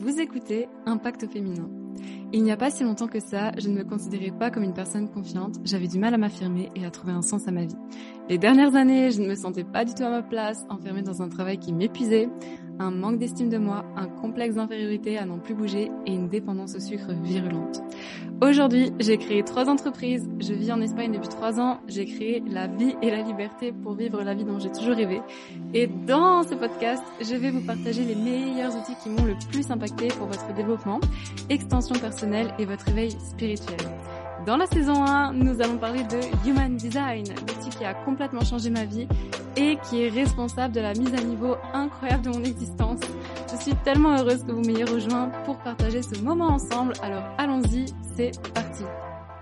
Vous 0.00 0.20
écoutez 0.20 0.68
Impact 0.86 1.26
féminin. 1.26 1.68
Il 2.32 2.44
n'y 2.44 2.52
a 2.52 2.56
pas 2.56 2.70
si 2.70 2.84
longtemps 2.84 3.08
que 3.08 3.18
ça, 3.18 3.50
je 3.58 3.68
ne 3.68 3.74
me 3.74 3.82
considérais 3.82 4.30
pas 4.30 4.48
comme 4.48 4.62
une 4.62 4.72
personne 4.72 5.10
confiante, 5.10 5.56
j'avais 5.64 5.88
du 5.88 5.98
mal 5.98 6.14
à 6.14 6.18
m'affirmer 6.18 6.70
et 6.76 6.86
à 6.86 6.90
trouver 6.92 7.12
un 7.12 7.20
sens 7.22 7.48
à 7.48 7.50
ma 7.50 7.64
vie. 7.64 7.74
Les 8.28 8.38
dernières 8.38 8.76
années, 8.76 9.10
je 9.10 9.20
ne 9.20 9.26
me 9.26 9.34
sentais 9.34 9.64
pas 9.64 9.84
du 9.84 9.94
tout 9.94 10.04
à 10.04 10.10
ma 10.10 10.22
place, 10.22 10.64
enfermée 10.68 11.02
dans 11.02 11.20
un 11.20 11.28
travail 11.28 11.58
qui 11.58 11.72
m'épuisait, 11.72 12.28
un 12.78 12.90
manque 12.90 13.18
d'estime 13.18 13.48
de 13.48 13.58
moi, 13.58 13.84
un 13.96 14.06
complexe 14.06 14.54
d'infériorité 14.54 15.18
à 15.18 15.26
n'en 15.26 15.38
plus 15.38 15.54
bouger 15.54 15.90
et 16.06 16.12
une 16.12 16.28
dépendance 16.28 16.74
au 16.74 16.80
sucre 16.80 17.12
virulente. 17.22 17.82
Aujourd'hui, 18.40 18.92
j'ai 19.00 19.18
créé 19.18 19.42
trois 19.42 19.68
entreprises, 19.68 20.28
je 20.38 20.52
vis 20.52 20.70
en 20.70 20.80
Espagne 20.80 21.12
depuis 21.12 21.28
trois 21.28 21.58
ans, 21.58 21.80
j'ai 21.88 22.06
créé 22.06 22.42
la 22.48 22.68
vie 22.68 22.94
et 23.02 23.10
la 23.10 23.22
liberté 23.22 23.72
pour 23.72 23.94
vivre 23.94 24.22
la 24.22 24.34
vie 24.34 24.44
dont 24.44 24.58
j'ai 24.58 24.70
toujours 24.70 24.94
rêvé. 24.94 25.20
Et 25.74 25.88
dans 25.88 26.44
ce 26.44 26.54
podcast, 26.54 27.02
je 27.20 27.34
vais 27.34 27.50
vous 27.50 27.62
partager 27.66 28.04
les 28.04 28.14
meilleurs 28.14 28.76
outils 28.76 28.94
qui 29.02 29.08
m'ont 29.10 29.24
le 29.24 29.34
plus 29.50 29.70
impacté 29.70 30.08
pour 30.08 30.28
votre 30.28 30.54
développement, 30.54 31.00
extension 31.50 31.96
personnelle 31.96 32.54
et 32.58 32.64
votre 32.64 32.88
éveil 32.88 33.10
spirituel. 33.10 33.78
Dans 34.46 34.56
la 34.56 34.66
saison 34.66 35.04
1, 35.04 35.32
nous 35.32 35.60
allons 35.60 35.78
parler 35.78 36.04
de 36.04 36.48
Human 36.48 36.76
Design, 36.76 37.24
l'outil 37.26 37.70
qui 37.76 37.84
a 37.84 37.92
complètement 37.92 38.44
changé 38.44 38.70
ma 38.70 38.84
vie 38.84 39.08
et 39.58 39.76
qui 39.88 40.04
est 40.04 40.08
responsable 40.08 40.72
de 40.74 40.80
la 40.80 40.94
mise 40.94 41.12
à 41.14 41.22
niveau 41.22 41.56
incroyable 41.74 42.22
de 42.24 42.30
mon 42.30 42.44
existence. 42.44 43.00
Je 43.50 43.60
suis 43.60 43.74
tellement 43.84 44.16
heureuse 44.16 44.44
que 44.44 44.52
vous 44.52 44.62
m'ayez 44.62 44.84
rejoint 44.84 45.30
pour 45.44 45.58
partager 45.58 46.00
ce 46.02 46.20
moment 46.22 46.48
ensemble. 46.48 46.92
Alors 47.02 47.24
allons-y, 47.38 47.86
c'est 48.16 48.30
parti. 48.54 48.84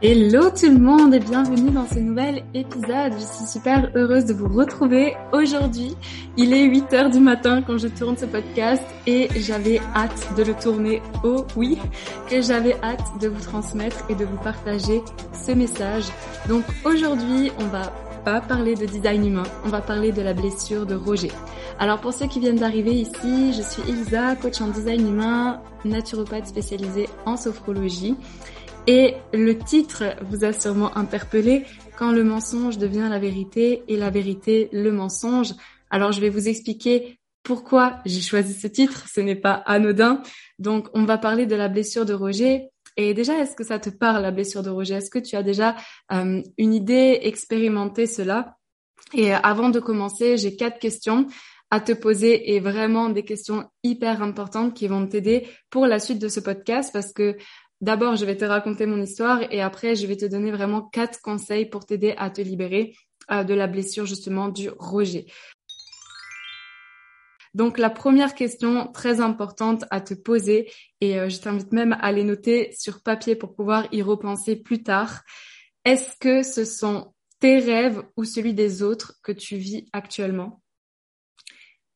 Hello 0.03 0.51
tout 0.51 0.69
le 0.69 0.79
monde 0.79 1.15
et 1.15 1.21
bienvenue 1.21 1.71
dans 1.71 1.87
ce 1.87 1.99
nouvel 1.99 2.45
épisode. 2.55 3.15
Je 3.15 3.25
suis 3.25 3.47
super 3.47 3.91
heureuse 3.95 4.27
de 4.27 4.35
vous 4.35 4.49
retrouver 4.49 5.15
aujourd'hui. 5.33 5.97
Il 6.37 6.53
est 6.53 6.65
8 6.65 6.93
heures 6.93 7.11
du 7.11 7.19
matin 7.19 7.63
quand 7.63 7.79
je 7.79 7.89
tourne 7.89 8.17
ce 8.17 8.27
podcast 8.27 8.83
et 9.07 9.29
j'avais 9.37 9.81
hâte 9.95 10.35
de 10.37 10.45
le 10.45 10.55
tourner. 10.55 11.03
Oh 11.25 11.47
oui, 11.57 11.79
que 12.29 12.43
j'avais 12.43 12.77
hâte 12.83 13.05
de 13.21 13.29
vous 13.29 13.41
transmettre 13.41 14.05
et 14.11 14.15
de 14.15 14.25
vous 14.25 14.37
partager 14.39 15.03
ce 15.33 15.53
message. 15.53 16.05
Donc 16.49 16.65
aujourd'hui, 16.85 17.51
on 17.59 17.65
va 17.65 17.91
pas 18.27 18.41
parler 18.41 18.75
de 18.75 18.87
design 18.87 19.25
humain, 19.25 19.45
on 19.65 19.69
va 19.69 19.81
parler 19.81 20.11
de 20.11 20.21
la 20.21 20.35
blessure 20.35 20.85
de 20.85 20.97
Roger. 20.97 21.31
Alors 21.79 22.01
pour 22.01 22.13
ceux 22.13 22.27
qui 22.27 22.41
viennent 22.41 22.57
d'arriver 22.57 22.91
ici, 22.91 23.53
je 23.53 23.63
suis 23.63 23.89
Elisa, 23.89 24.35
coach 24.35 24.61
en 24.61 24.67
design 24.67 25.07
humain, 25.07 25.63
naturopathe 25.85 26.49
spécialisée 26.49 27.09
en 27.25 27.37
sophrologie. 27.37 28.17
Et 28.89 29.15
le 29.33 29.57
titre 29.57 30.17
vous 30.29 30.45
a 30.45 30.53
sûrement 30.53 30.97
interpellé 30.99 31.67
quand 31.97 32.11
le 32.11 32.25
mensonge 32.25 32.79
devient 32.79 33.07
la 33.09 33.21
vérité 33.21 33.85
et 33.87 33.97
la 33.97 34.11
vérité 34.11 34.71
le 34.73 34.91
mensonge. 34.91 35.55
Alors 35.91 36.11
je 36.11 36.21
vais 36.21 36.29
vous 36.29 36.49
expliquer 36.49 37.21
pourquoi 37.45 37.99
j'ai 38.07 38.23
choisi 38.23 38.55
ce 38.55 38.67
titre. 38.67 39.07
Ce 39.09 39.21
n'est 39.21 39.37
pas 39.37 39.63
anodin. 39.67 40.21
Donc 40.59 40.89
on 40.95 41.05
va 41.05 41.17
parler 41.17 41.47
de 41.47 41.55
la 41.55 41.69
blessure 41.69 42.05
de 42.05 42.13
Roger. 42.13 42.71
Et 42.97 43.15
déjà, 43.15 43.39
est-ce 43.39 43.55
que 43.55 43.65
ça 43.65 43.79
te 43.79 43.91
parle 43.91 44.23
la 44.23 44.31
blessure 44.31 44.63
de 44.63 44.71
Roger? 44.71 44.95
Est-ce 44.95 45.11
que 45.11 45.19
tu 45.19 45.37
as 45.37 45.43
déjà 45.43 45.77
euh, 46.13 46.43
une 46.59 46.75
idée, 46.75 47.19
expérimenté 47.23 48.07
cela? 48.07 48.57
Et 49.13 49.33
avant 49.33 49.69
de 49.69 49.81
commencer, 49.81 50.37
j'ai 50.37 50.57
quatre 50.57 50.79
questions 50.79 51.27
à 51.71 51.81
te 51.81 51.93
poser 51.93 52.55
et 52.55 52.61
vraiment 52.61 53.09
des 53.11 53.25
questions 53.25 53.69
hyper 53.83 54.23
importantes 54.23 54.75
qui 54.75 54.87
vont 54.87 55.07
t'aider 55.07 55.49
pour 55.69 55.87
la 55.87 55.99
suite 55.99 56.21
de 56.21 56.29
ce 56.29 56.41
podcast 56.41 56.93
parce 56.93 57.13
que 57.13 57.37
D'abord, 57.83 58.17
je 58.17 58.25
vais 58.25 58.37
te 58.37 58.45
raconter 58.45 58.87
mon 58.87 59.03
histoire 59.03 59.43
et 59.53 59.61
après, 59.61 59.95
je 59.97 60.07
vais 60.07 60.17
te 60.17 60.25
donner 60.25 60.51
vraiment 60.51 60.81
quatre 60.81 61.21
conseils 61.21 61.67
pour 61.67 61.85
t'aider 61.85 62.15
à 62.17 62.31
te 62.31 62.41
libérer 62.41 62.97
euh, 63.31 63.45
de 63.45 63.53
la 63.53 63.67
blessure 63.67 64.07
justement 64.07 64.49
du 64.49 64.71
rejet. 64.79 65.27
Donc 67.57 67.79
la 67.79 67.89
première 67.89 68.35
question 68.35 68.93
très 68.93 69.23
importante 69.23 69.87
à 69.91 70.03
te 70.03 70.13
poser, 70.13 70.71
et 71.01 71.19
euh, 71.19 71.31
je 71.31 71.41
t'invite 71.41 71.73
même 71.73 71.97
à 72.03 72.13
les 72.13 72.23
noter 72.23 72.71
sur 72.79 73.03
papier 73.03 73.35
pour 73.35 73.55
pouvoir 73.55 73.89
y 73.93 74.03
repenser 74.03 74.57
plus 74.57 74.83
tard, 74.83 75.23
est-ce 75.87 76.19
que 76.21 76.43
ce 76.43 76.67
sont 76.67 77.15
tes 77.41 77.59
rêves 77.59 78.03
ou 78.19 78.25
celui 78.25 78.53
des 78.53 78.83
autres 78.83 79.15
que 79.23 79.33
tu 79.33 79.57
vis 79.57 79.87
actuellement? 79.95 80.61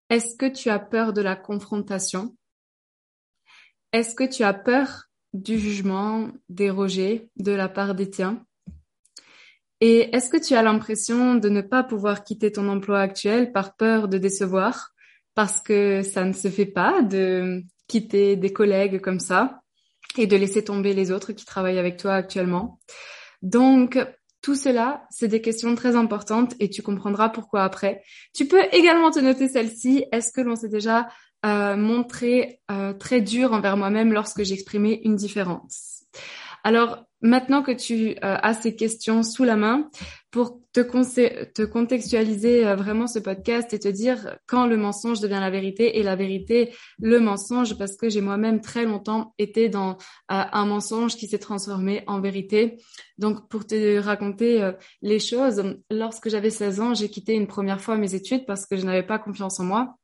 Est-ce 0.08 0.34
que 0.34 0.46
tu 0.46 0.70
as 0.70 0.78
peur 0.78 1.12
de 1.12 1.20
la 1.20 1.36
confrontation? 1.36 2.34
Est-ce 3.92 4.14
que 4.14 4.24
tu 4.24 4.44
as 4.44 4.54
peur 4.54 5.10
du 5.34 5.58
jugement, 5.58 6.30
des 6.48 6.70
rejets 6.70 7.28
de 7.36 7.52
la 7.52 7.68
part 7.68 7.94
des 7.94 8.08
tiens? 8.08 8.46
Et 9.82 10.08
est-ce 10.16 10.30
que 10.30 10.42
tu 10.42 10.54
as 10.54 10.62
l'impression 10.62 11.34
de 11.34 11.50
ne 11.50 11.60
pas 11.60 11.82
pouvoir 11.82 12.24
quitter 12.24 12.50
ton 12.50 12.66
emploi 12.70 13.02
actuel 13.02 13.52
par 13.52 13.76
peur 13.76 14.08
de 14.08 14.16
décevoir? 14.16 14.89
Parce 15.34 15.60
que 15.60 16.02
ça 16.02 16.24
ne 16.24 16.32
se 16.32 16.48
fait 16.48 16.66
pas 16.66 17.02
de 17.02 17.62
quitter 17.88 18.36
des 18.36 18.52
collègues 18.52 19.00
comme 19.00 19.20
ça 19.20 19.60
et 20.18 20.26
de 20.26 20.36
laisser 20.36 20.64
tomber 20.64 20.92
les 20.92 21.12
autres 21.12 21.32
qui 21.32 21.44
travaillent 21.44 21.78
avec 21.78 21.96
toi 21.96 22.14
actuellement. 22.14 22.80
Donc, 23.42 23.98
tout 24.42 24.54
cela, 24.54 25.06
c'est 25.10 25.28
des 25.28 25.40
questions 25.40 25.74
très 25.74 25.96
importantes 25.96 26.54
et 26.60 26.70
tu 26.70 26.82
comprendras 26.82 27.28
pourquoi 27.28 27.62
après. 27.62 28.02
Tu 28.34 28.46
peux 28.46 28.62
également 28.72 29.10
te 29.10 29.20
noter 29.20 29.48
celle-ci. 29.48 30.04
Est-ce 30.12 30.32
que 30.32 30.40
l'on 30.40 30.56
s'est 30.56 30.68
déjà 30.68 31.08
euh, 31.44 31.76
montré 31.76 32.60
euh, 32.70 32.92
très 32.92 33.20
dur 33.20 33.52
envers 33.52 33.76
moi-même 33.76 34.12
lorsque 34.12 34.42
j'exprimais 34.42 35.00
une 35.04 35.16
différence? 35.16 36.04
Alors 36.64 37.04
maintenant 37.20 37.62
que 37.62 37.72
tu 37.72 38.10
euh, 38.10 38.14
as 38.20 38.54
ces 38.54 38.74
questions 38.76 39.22
sous 39.22 39.44
la 39.44 39.56
main, 39.56 39.90
pour 40.30 40.59
te, 40.72 41.44
te 41.44 41.62
contextualiser 41.62 42.66
euh, 42.66 42.76
vraiment 42.76 43.06
ce 43.06 43.18
podcast 43.18 43.72
et 43.72 43.78
te 43.78 43.88
dire 43.88 44.38
quand 44.46 44.66
le 44.66 44.76
mensonge 44.76 45.20
devient 45.20 45.38
la 45.40 45.50
vérité 45.50 45.98
et 45.98 46.02
la 46.02 46.16
vérité 46.16 46.74
le 46.98 47.20
mensonge, 47.20 47.76
parce 47.76 47.96
que 47.96 48.08
j'ai 48.08 48.20
moi-même 48.20 48.60
très 48.60 48.84
longtemps 48.84 49.34
été 49.38 49.68
dans 49.68 49.96
un 50.28 50.66
mensonge 50.66 51.16
qui 51.16 51.26
s'est 51.26 51.38
transformé 51.38 52.02
en 52.06 52.20
vérité. 52.20 52.78
Donc 53.18 53.48
pour 53.48 53.66
te 53.66 53.98
raconter 53.98 54.70
les 55.02 55.18
choses, 55.18 55.62
lorsque 55.90 56.28
j'avais 56.28 56.50
16 56.50 56.80
ans, 56.80 56.94
j'ai 56.94 57.08
quitté 57.08 57.34
une 57.34 57.46
première 57.46 57.80
fois 57.80 57.96
mes 57.96 58.14
études 58.14 58.46
parce 58.46 58.66
que 58.66 58.76
je 58.76 58.84
n'avais 58.84 59.02
pas 59.02 59.18
confiance 59.18 59.60
en 59.60 59.64
moi. 59.64 59.96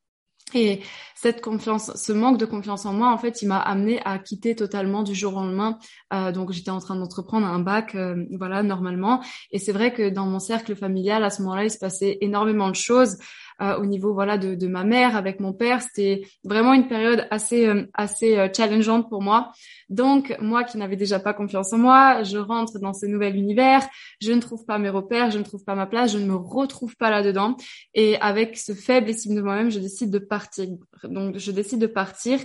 Et 0.54 0.80
cette 1.16 1.40
confiance, 1.40 1.90
ce 1.96 2.12
manque 2.12 2.38
de 2.38 2.46
confiance 2.46 2.86
en 2.86 2.92
moi, 2.92 3.10
en 3.10 3.18
fait, 3.18 3.42
il 3.42 3.48
m'a 3.48 3.58
amené 3.58 4.00
à 4.04 4.18
quitter 4.18 4.54
totalement 4.54 5.02
du 5.02 5.12
jour 5.12 5.34
au 5.34 5.40
lendemain. 5.40 5.78
Euh, 6.12 6.30
donc, 6.30 6.52
j'étais 6.52 6.70
en 6.70 6.78
train 6.78 6.94
d'entreprendre 6.94 7.46
un 7.46 7.58
bac, 7.58 7.96
euh, 7.96 8.24
voilà, 8.38 8.62
normalement. 8.62 9.20
Et 9.50 9.58
c'est 9.58 9.72
vrai 9.72 9.92
que 9.92 10.08
dans 10.08 10.26
mon 10.26 10.38
cercle 10.38 10.76
familial, 10.76 11.24
à 11.24 11.30
ce 11.30 11.42
moment-là, 11.42 11.64
il 11.64 11.70
se 11.70 11.78
passait 11.78 12.18
énormément 12.20 12.68
de 12.68 12.76
choses. 12.76 13.16
Euh, 13.62 13.78
au 13.78 13.86
niveau 13.86 14.12
voilà 14.12 14.36
de, 14.36 14.54
de, 14.54 14.66
ma 14.66 14.84
mère 14.84 15.16
avec 15.16 15.40
mon 15.40 15.54
père. 15.54 15.80
C'était 15.80 16.26
vraiment 16.44 16.74
une 16.74 16.88
période 16.88 17.26
assez 17.30 17.66
euh, 17.66 17.86
assez 17.94 18.36
euh, 18.36 18.48
challengeante 18.54 19.08
pour 19.08 19.22
moi. 19.22 19.50
Donc 19.88 20.36
moi 20.40 20.62
qui 20.62 20.76
n'avais 20.76 20.96
déjà 20.96 21.20
pas 21.20 21.32
confiance 21.32 21.72
en 21.72 21.78
moi, 21.78 22.22
je 22.22 22.36
rentre 22.36 22.78
dans 22.80 22.92
ce 22.92 23.06
nouvel 23.06 23.34
univers, 23.34 23.80
je 24.20 24.32
ne 24.32 24.40
trouve 24.40 24.66
pas 24.66 24.76
mes 24.76 24.90
repères, 24.90 25.30
je 25.30 25.38
ne 25.38 25.42
trouve 25.42 25.64
pas 25.64 25.74
ma 25.74 25.86
place, 25.86 26.12
je 26.12 26.18
ne 26.18 26.26
me 26.26 26.34
retrouve 26.34 26.96
pas 26.96 27.08
là-dedans. 27.08 27.56
Et 27.94 28.18
avec 28.20 28.58
ce 28.58 28.74
faible 28.74 29.08
estime 29.08 29.34
de 29.34 29.40
moi-même, 29.40 29.70
je 29.70 29.78
décide 29.78 30.10
de 30.10 30.18
partir. 30.18 30.66
Donc 31.04 31.38
je 31.38 31.50
décide 31.50 31.78
de 31.78 31.86
partir. 31.86 32.38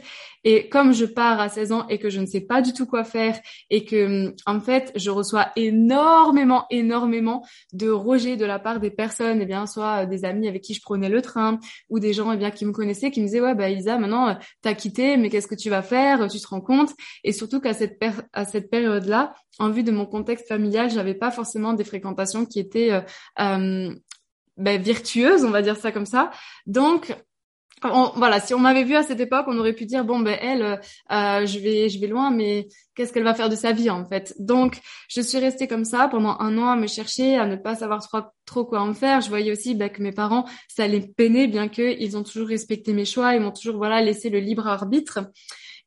Et 0.46 0.70
comme 0.70 0.94
je 0.94 1.04
pars 1.04 1.42
à 1.42 1.50
16 1.50 1.74
ans 1.74 1.88
et 1.90 2.00
que 2.00 2.10
je 2.10 2.22
ne 2.22 2.26
sais 2.26 2.42
pas 2.42 2.62
du 2.62 2.72
tout 2.72 2.86
quoi 2.86 3.04
faire 3.04 3.38
et 3.70 3.84
que 3.84 4.34
en 4.46 4.62
fait 4.62 4.94
je 4.96 5.10
reçois 5.10 5.50
énormément 5.58 6.68
énormément 6.70 7.46
de 7.74 7.90
rejets 7.90 8.38
de 8.38 8.46
la 8.46 8.60
part 8.60 8.80
des 8.80 8.92
personnes, 8.92 9.40
et 9.40 9.44
eh 9.44 9.46
bien 9.46 9.68
soit 9.68 10.06
des 10.06 10.24
amis 10.24 10.48
avec 10.48 10.62
qui 10.62 10.74
je 10.74 10.82
prenais 10.82 11.01
le 11.10 11.22
train. 11.22 11.60
Ou 11.90 12.00
des 12.00 12.14
gens 12.14 12.32
eh 12.32 12.38
bien 12.38 12.52
qui 12.52 12.66
me 12.66 12.72
connaissaient 12.72 13.12
qui 13.12 13.22
me 13.22 13.26
disaient 13.26 13.42
ouais 13.42 13.56
bah 13.56 13.70
Isa 13.70 13.98
maintenant 13.98 14.30
euh, 14.30 14.34
t'as 14.62 14.74
quitté 14.74 15.18
mais 15.18 15.30
qu'est-ce 15.30 15.48
que 15.48 15.56
tu 15.56 15.70
vas 15.70 15.82
faire? 15.82 16.28
Tu 16.30 16.40
te 16.40 16.48
rends 16.48 16.62
compte? 16.62 16.92
Et 17.24 17.32
surtout 17.32 17.60
qu'à 17.60 17.74
cette 17.74 18.00
à 18.34 18.46
cette 18.46 18.70
période 18.70 19.06
là 19.06 19.34
en 19.60 19.70
vue 19.70 19.84
de 19.84 19.92
mon 19.92 20.06
contexte 20.06 20.48
familial 20.48 20.90
j'avais 20.90 21.16
pas 21.16 21.32
forcément 21.32 21.74
des 21.74 21.84
fréquentations 21.84 22.46
qui 22.46 22.60
étaient 22.60 22.92
euh, 22.92 23.02
euh 23.40 23.96
ben, 24.58 24.80
virtueuses 24.82 25.44
on 25.44 25.50
va 25.50 25.62
dire 25.62 25.78
ça 25.78 25.92
comme 25.92 26.06
ça. 26.06 26.30
Donc 26.66 27.16
voilà, 27.82 28.40
si 28.40 28.54
on 28.54 28.60
m'avait 28.60 28.84
vu 28.84 28.96
à 28.96 29.04
cette 29.04 29.20
époque, 29.20 29.46
on 29.48 29.58
aurait 29.58 29.74
pu 29.74 29.86
dire 29.86 30.06
bon 30.06 30.20
ben 30.20 30.38
elle, 30.40 30.80
euh, 31.12 31.46
je 31.46 31.60
vais 31.60 31.90
je 31.90 32.00
vais 32.00 32.08
loin, 32.08 32.30
mais 32.30 32.68
qu'est-ce 32.96 33.12
qu'elle 33.12 33.24
va 33.24 33.34
faire 33.34 33.50
de 33.50 33.56
sa 33.56 33.72
vie 33.72 33.90
en 33.90 34.06
fait? 34.06 34.36
Donc 34.40 34.80
je 35.10 35.22
suis 35.22 35.40
restée 35.40 35.68
comme 35.68 35.86
ça 35.86 36.08
pendant 36.08 36.38
un 36.40 36.58
an 36.58 36.70
à 36.70 36.76
me 36.76 36.88
chercher, 36.88 37.38
à 37.38 37.46
ne 37.46 37.56
pas 37.56 37.76
savoir 37.76 38.06
trop, 38.08 38.20
trop 38.46 38.66
quoi 38.66 38.82
en 38.82 38.94
faire. 38.94 39.22
Je 39.22 39.30
voyais 39.30 39.52
aussi 39.52 39.74
ben, 39.76 39.90
que 39.90 40.02
mes 40.02 40.12
parents 40.12 40.46
ça 40.68 40.88
les 40.88 41.02
peinait, 41.02 41.48
bien 41.48 41.68
que 41.68 42.00
ils 42.00 42.18
ont 42.18 42.24
toujours 42.24 42.48
respecté 42.48 42.94
mes 42.94 43.06
choix, 43.06 43.34
ils 43.36 43.42
m'ont 43.42 43.52
toujours 43.52 43.78
voilà 43.78 44.02
laissé 44.02 44.30
le 44.30 44.40
libre 44.40 44.68
arbitre. 44.68 45.20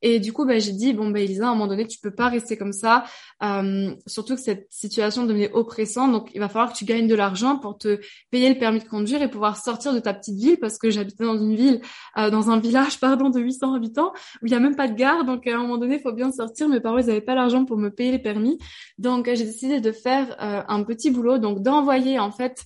Et 0.01 0.19
du 0.19 0.33
coup, 0.33 0.45
bah, 0.45 0.59
j'ai 0.59 0.71
dit, 0.71 0.93
bon, 0.93 1.09
bah, 1.09 1.19
Elisa, 1.19 1.47
à 1.47 1.49
un 1.49 1.53
moment 1.53 1.67
donné, 1.67 1.87
tu 1.87 1.99
peux 1.99 2.13
pas 2.13 2.29
rester 2.29 2.57
comme 2.57 2.73
ça, 2.73 3.05
euh, 3.43 3.93
surtout 4.07 4.35
que 4.35 4.41
cette 4.41 4.67
situation 4.69 5.25
devenait 5.25 5.51
oppressante. 5.51 6.11
Donc, 6.11 6.29
il 6.33 6.39
va 6.39 6.49
falloir 6.49 6.71
que 6.73 6.77
tu 6.77 6.85
gagnes 6.85 7.07
de 7.07 7.15
l'argent 7.15 7.57
pour 7.57 7.77
te 7.77 7.99
payer 8.31 8.49
le 8.49 8.57
permis 8.59 8.79
de 8.79 8.87
conduire 8.87 9.21
et 9.21 9.29
pouvoir 9.29 9.57
sortir 9.57 9.93
de 9.93 9.99
ta 9.99 10.13
petite 10.13 10.37
ville 10.37 10.57
parce 10.57 10.77
que 10.77 10.89
j'habitais 10.89 11.23
dans 11.23 11.37
une 11.37 11.55
ville, 11.55 11.81
euh, 12.17 12.29
dans 12.29 12.49
un 12.49 12.59
village, 12.59 12.99
pardon, 12.99 13.29
de 13.29 13.39
800 13.39 13.73
habitants 13.73 14.13
où 14.41 14.47
il 14.47 14.51
y 14.51 14.55
a 14.55 14.59
même 14.59 14.75
pas 14.75 14.87
de 14.87 14.95
gare. 14.95 15.25
Donc, 15.25 15.47
à 15.47 15.55
un 15.55 15.59
moment 15.59 15.77
donné, 15.77 15.95
il 15.95 16.01
faut 16.01 16.13
bien 16.13 16.31
sortir. 16.31 16.67
Mes 16.69 16.79
parents, 16.79 16.97
ils 16.97 17.09
avaient 17.09 17.21
pas 17.21 17.35
l'argent 17.35 17.65
pour 17.65 17.77
me 17.77 17.89
payer 17.89 18.11
les 18.11 18.19
permis. 18.19 18.57
Donc, 18.97 19.25
j'ai 19.25 19.45
décidé 19.45 19.81
de 19.81 19.91
faire 19.91 20.35
euh, 20.41 20.61
un 20.67 20.83
petit 20.83 21.11
boulot, 21.11 21.37
donc 21.37 21.61
d'envoyer, 21.61 22.19
en 22.19 22.31
fait, 22.31 22.65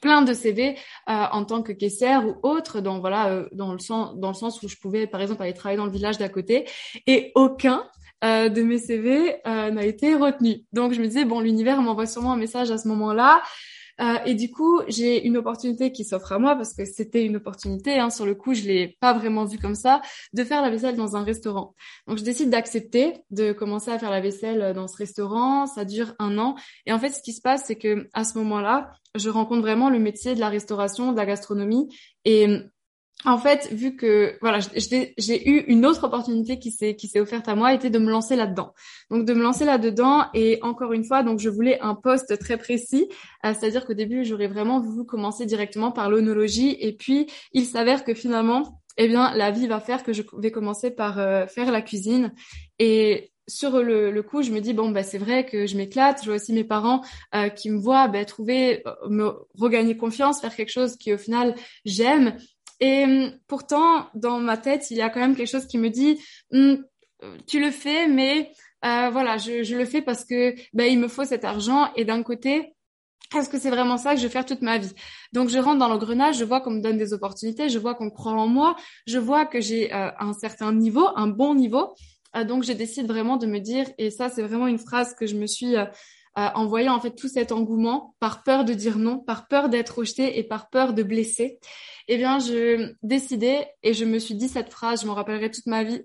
plein 0.00 0.22
de 0.22 0.32
CV 0.32 0.76
euh, 1.08 1.24
en 1.32 1.44
tant 1.44 1.62
que 1.62 1.72
caissière 1.72 2.26
ou 2.26 2.36
autre 2.42 2.80
dans 2.80 3.00
voilà 3.00 3.28
euh, 3.28 3.48
dans 3.52 3.72
le 3.72 3.78
sens 3.78 4.16
dans 4.16 4.28
le 4.28 4.34
sens 4.34 4.62
où 4.62 4.68
je 4.68 4.76
pouvais 4.76 5.06
par 5.06 5.20
exemple 5.20 5.42
aller 5.42 5.54
travailler 5.54 5.78
dans 5.78 5.86
le 5.86 5.92
village 5.92 6.18
d'à 6.18 6.28
côté 6.28 6.66
et 7.06 7.32
aucun 7.34 7.84
euh, 8.24 8.48
de 8.48 8.62
mes 8.62 8.78
CV 8.78 9.36
n'a 9.46 9.84
été 9.84 10.14
retenu. 10.14 10.64
Donc 10.72 10.92
je 10.92 11.00
me 11.00 11.06
disais 11.06 11.24
bon 11.24 11.40
l'univers 11.40 11.80
m'envoie 11.80 12.06
sûrement 12.06 12.32
un 12.32 12.36
message 12.36 12.70
à 12.70 12.78
ce 12.78 12.88
moment-là 12.88 13.42
euh, 14.00 14.18
et 14.24 14.34
du 14.34 14.50
coup, 14.50 14.80
j'ai 14.88 15.26
une 15.26 15.36
opportunité 15.36 15.92
qui 15.92 16.04
s'offre 16.04 16.32
à 16.32 16.38
moi 16.38 16.56
parce 16.56 16.74
que 16.74 16.84
c'était 16.84 17.24
une 17.24 17.36
opportunité. 17.36 17.98
Hein, 17.98 18.10
sur 18.10 18.26
le 18.26 18.34
coup, 18.34 18.54
je 18.54 18.62
l'ai 18.62 18.96
pas 19.00 19.12
vraiment 19.12 19.44
vu 19.44 19.58
comme 19.58 19.74
ça, 19.74 20.00
de 20.32 20.44
faire 20.44 20.62
la 20.62 20.70
vaisselle 20.70 20.96
dans 20.96 21.16
un 21.16 21.22
restaurant. 21.22 21.74
Donc, 22.06 22.18
je 22.18 22.24
décide 22.24 22.50
d'accepter 22.50 23.14
de 23.30 23.52
commencer 23.52 23.90
à 23.90 23.98
faire 23.98 24.10
la 24.10 24.20
vaisselle 24.20 24.72
dans 24.74 24.88
ce 24.88 24.96
restaurant. 24.96 25.66
Ça 25.66 25.84
dure 25.84 26.14
un 26.18 26.38
an. 26.38 26.56
Et 26.86 26.92
en 26.92 26.98
fait, 26.98 27.10
ce 27.10 27.22
qui 27.22 27.32
se 27.32 27.40
passe, 27.40 27.64
c'est 27.66 27.76
que 27.76 28.08
à 28.12 28.24
ce 28.24 28.38
moment-là, 28.38 28.92
je 29.14 29.28
rencontre 29.28 29.62
vraiment 29.62 29.90
le 29.90 29.98
métier 29.98 30.34
de 30.34 30.40
la 30.40 30.48
restauration, 30.48 31.12
de 31.12 31.16
la 31.16 31.26
gastronomie. 31.26 31.88
Et 32.24 32.46
en 33.26 33.36
fait, 33.36 33.68
vu 33.72 33.96
que 33.96 34.38
voilà, 34.40 34.60
j'ai 35.18 35.48
eu 35.48 35.64
une 35.66 35.84
autre 35.84 36.04
opportunité 36.04 36.58
qui 36.58 36.70
s'est 36.70 36.96
qui 36.96 37.06
s'est 37.06 37.20
offerte 37.20 37.48
à 37.48 37.54
moi, 37.54 37.74
était 37.74 37.90
de 37.90 37.98
me 37.98 38.10
lancer 38.10 38.34
là-dedans. 38.34 38.72
Donc 39.10 39.26
de 39.26 39.34
me 39.34 39.42
lancer 39.42 39.64
là-dedans 39.64 40.26
et 40.32 40.58
encore 40.62 40.92
une 40.92 41.04
fois, 41.04 41.22
donc 41.22 41.38
je 41.38 41.50
voulais 41.50 41.78
un 41.80 41.94
poste 41.94 42.38
très 42.38 42.56
précis, 42.56 43.08
euh, 43.44 43.52
c'est-à-dire 43.52 43.84
qu'au 43.84 43.94
début 43.94 44.24
j'aurais 44.24 44.48
vraiment 44.48 44.80
voulu 44.80 45.04
commencer 45.04 45.44
directement 45.44 45.92
par 45.92 46.08
l'onologie 46.08 46.76
et 46.80 46.92
puis 46.92 47.26
il 47.52 47.66
s'avère 47.66 48.04
que 48.04 48.14
finalement, 48.14 48.80
eh 48.96 49.06
bien 49.06 49.34
la 49.34 49.50
vie 49.50 49.66
va 49.66 49.80
faire 49.80 50.02
que 50.02 50.14
je 50.14 50.22
vais 50.38 50.50
commencer 50.50 50.90
par 50.90 51.18
euh, 51.18 51.46
faire 51.46 51.70
la 51.70 51.82
cuisine 51.82 52.32
et 52.78 53.32
sur 53.48 53.82
le, 53.82 54.22
coup, 54.22 54.42
je 54.42 54.52
me 54.52 54.60
dis 54.60 54.72
bon 54.72 54.90
bah 54.90 55.02
c'est 55.02 55.18
vrai 55.18 55.44
que 55.44 55.66
je 55.66 55.76
m'éclate. 55.76 56.20
Je 56.20 56.26
vois 56.26 56.36
aussi 56.36 56.52
mes 56.52 56.62
parents 56.62 57.02
euh, 57.34 57.48
qui 57.48 57.68
me 57.68 57.80
voient 57.80 58.06
bah, 58.06 58.24
trouver, 58.24 58.84
me 59.08 59.32
regagner 59.58 59.96
confiance, 59.96 60.40
faire 60.40 60.54
quelque 60.54 60.70
chose 60.70 60.96
qui 60.96 61.12
au 61.12 61.18
final 61.18 61.56
j'aime 61.84 62.36
et 62.80 63.04
hum, 63.04 63.32
pourtant, 63.46 64.08
dans 64.14 64.40
ma 64.40 64.56
tête, 64.56 64.90
il 64.90 64.96
y 64.96 65.02
a 65.02 65.10
quand 65.10 65.20
même 65.20 65.36
quelque 65.36 65.50
chose 65.50 65.66
qui 65.66 65.78
me 65.78 65.90
dit, 65.90 66.18
hum, 66.52 66.84
tu 67.46 67.60
le 67.60 67.70
fais, 67.70 68.08
mais 68.08 68.50
euh, 68.84 69.10
voilà, 69.10 69.36
je, 69.36 69.62
je, 69.62 69.76
le 69.76 69.84
fais 69.84 70.00
parce 70.02 70.24
que 70.24 70.54
ben, 70.72 70.84
il 70.84 70.98
me 70.98 71.08
faut 71.08 71.24
cet 71.24 71.44
argent. 71.44 71.92
Et 71.96 72.04
d'un 72.04 72.22
côté, 72.22 72.74
est-ce 73.36 73.48
que 73.50 73.58
c'est 73.58 73.70
vraiment 73.70 73.98
ça 73.98 74.14
que 74.14 74.20
je 74.20 74.26
vais 74.26 74.32
faire 74.32 74.46
toute 74.46 74.62
ma 74.62 74.78
vie? 74.78 74.92
Donc 75.32 75.50
je 75.50 75.58
rentre 75.58 75.78
dans 75.78 75.88
l'engrenage, 75.88 76.38
je 76.38 76.44
vois 76.44 76.60
qu'on 76.60 76.70
me 76.70 76.80
donne 76.80 76.96
des 76.96 77.12
opportunités, 77.12 77.68
je 77.68 77.78
vois 77.78 77.94
qu'on 77.94 78.10
croit 78.10 78.32
en 78.32 78.48
moi, 78.48 78.76
je 79.06 79.18
vois 79.18 79.44
que 79.44 79.60
j'ai 79.60 79.92
euh, 79.94 80.10
un 80.18 80.32
certain 80.32 80.72
niveau, 80.72 81.06
un 81.16 81.28
bon 81.28 81.54
niveau. 81.54 81.94
Euh, 82.36 82.44
donc 82.44 82.64
je 82.64 82.72
décide 82.72 83.06
vraiment 83.06 83.36
de 83.36 83.46
me 83.46 83.58
dire, 83.58 83.86
et 83.98 84.10
ça 84.10 84.30
c'est 84.30 84.42
vraiment 84.42 84.66
une 84.66 84.78
phrase 84.78 85.14
que 85.14 85.26
je 85.26 85.36
me 85.36 85.46
suis 85.46 85.74
euh, 86.38 86.48
en 86.54 86.66
voyant 86.66 86.94
en 86.94 87.00
fait 87.00 87.14
tout 87.14 87.28
cet 87.28 87.52
engouement, 87.52 88.14
par 88.20 88.42
peur 88.42 88.64
de 88.64 88.74
dire 88.74 88.98
non, 88.98 89.18
par 89.18 89.48
peur 89.48 89.68
d'être 89.68 89.98
rejeté 89.98 90.38
et 90.38 90.44
par 90.44 90.70
peur 90.70 90.94
de 90.94 91.02
blesser 91.02 91.58
eh 92.12 92.16
bien, 92.16 92.40
je 92.40 92.92
décidais 93.04 93.68
et 93.84 93.94
je 93.94 94.04
me 94.04 94.18
suis 94.18 94.34
dit 94.34 94.48
cette 94.48 94.72
phrase, 94.72 95.02
je 95.02 95.06
m'en 95.06 95.14
rappellerai 95.14 95.48
toute 95.48 95.66
ma 95.66 95.84
vie. 95.84 96.02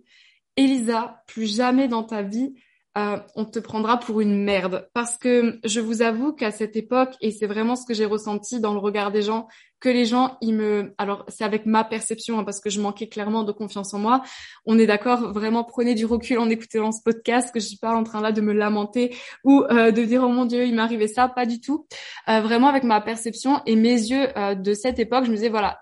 Elisa, 0.55 1.23
plus 1.25 1.47
jamais 1.47 1.87
dans 1.87 2.03
ta 2.03 2.21
vie, 2.21 2.53
euh, 2.95 3.17
on 3.35 3.43
te 3.43 3.57
prendra 3.57 3.97
pour 3.97 4.21
une 4.21 4.43
merde. 4.43 4.87
Parce 4.93 5.17
que 5.17 5.59
je 5.63 5.79
vous 5.79 6.03
avoue 6.03 6.31
qu'à 6.31 6.51
cette 6.51 6.75
époque, 6.75 7.15
et 7.21 7.31
c'est 7.31 7.47
vraiment 7.47 7.75
ce 7.75 7.87
que 7.87 7.95
j'ai 7.95 8.05
ressenti 8.05 8.59
dans 8.59 8.73
le 8.73 8.79
regard 8.79 9.11
des 9.11 9.23
gens, 9.23 9.47
que 9.85 9.89
les 9.91 10.05
gens, 10.05 10.35
ils 10.41 10.55
me, 10.55 10.95
alors 10.97 11.25
c'est 11.27 11.43
avec 11.43 11.67
ma 11.67 11.83
perception, 11.83 12.39
hein, 12.39 12.43
parce 12.43 12.59
que 12.59 12.71
je 12.71 12.81
manquais 12.81 13.07
clairement 13.07 13.43
de 13.43 13.51
confiance 13.51 13.93
en 13.93 13.99
moi. 13.99 14.23
On 14.65 14.79
est 14.79 14.87
d'accord, 14.87 15.31
vraiment 15.31 15.63
prenez 15.63 15.93
du 15.93 16.07
recul 16.07 16.39
en 16.39 16.49
écoutant 16.49 16.91
ce 16.91 17.03
podcast, 17.03 17.53
que 17.53 17.59
je 17.59 17.67
suis 17.67 17.77
pas 17.77 17.93
en 17.93 18.03
train 18.03 18.19
là 18.19 18.31
de 18.31 18.41
me 18.41 18.51
lamenter 18.51 19.15
ou 19.43 19.63
euh, 19.69 19.91
de 19.91 20.03
dire 20.03 20.23
oh 20.23 20.27
mon 20.27 20.45
dieu, 20.45 20.65
il 20.65 20.73
m'est 20.73 20.81
arrivé 20.81 21.07
ça, 21.07 21.27
pas 21.27 21.45
du 21.45 21.61
tout. 21.61 21.85
Euh, 22.29 22.41
vraiment 22.41 22.67
avec 22.67 22.83
ma 22.83 22.99
perception 22.99 23.61
et 23.67 23.75
mes 23.75 23.91
yeux 23.91 24.27
euh, 24.35 24.55
de 24.55 24.73
cette 24.73 24.97
époque, 24.97 25.25
je 25.25 25.29
me 25.29 25.35
disais 25.35 25.49
voilà, 25.49 25.77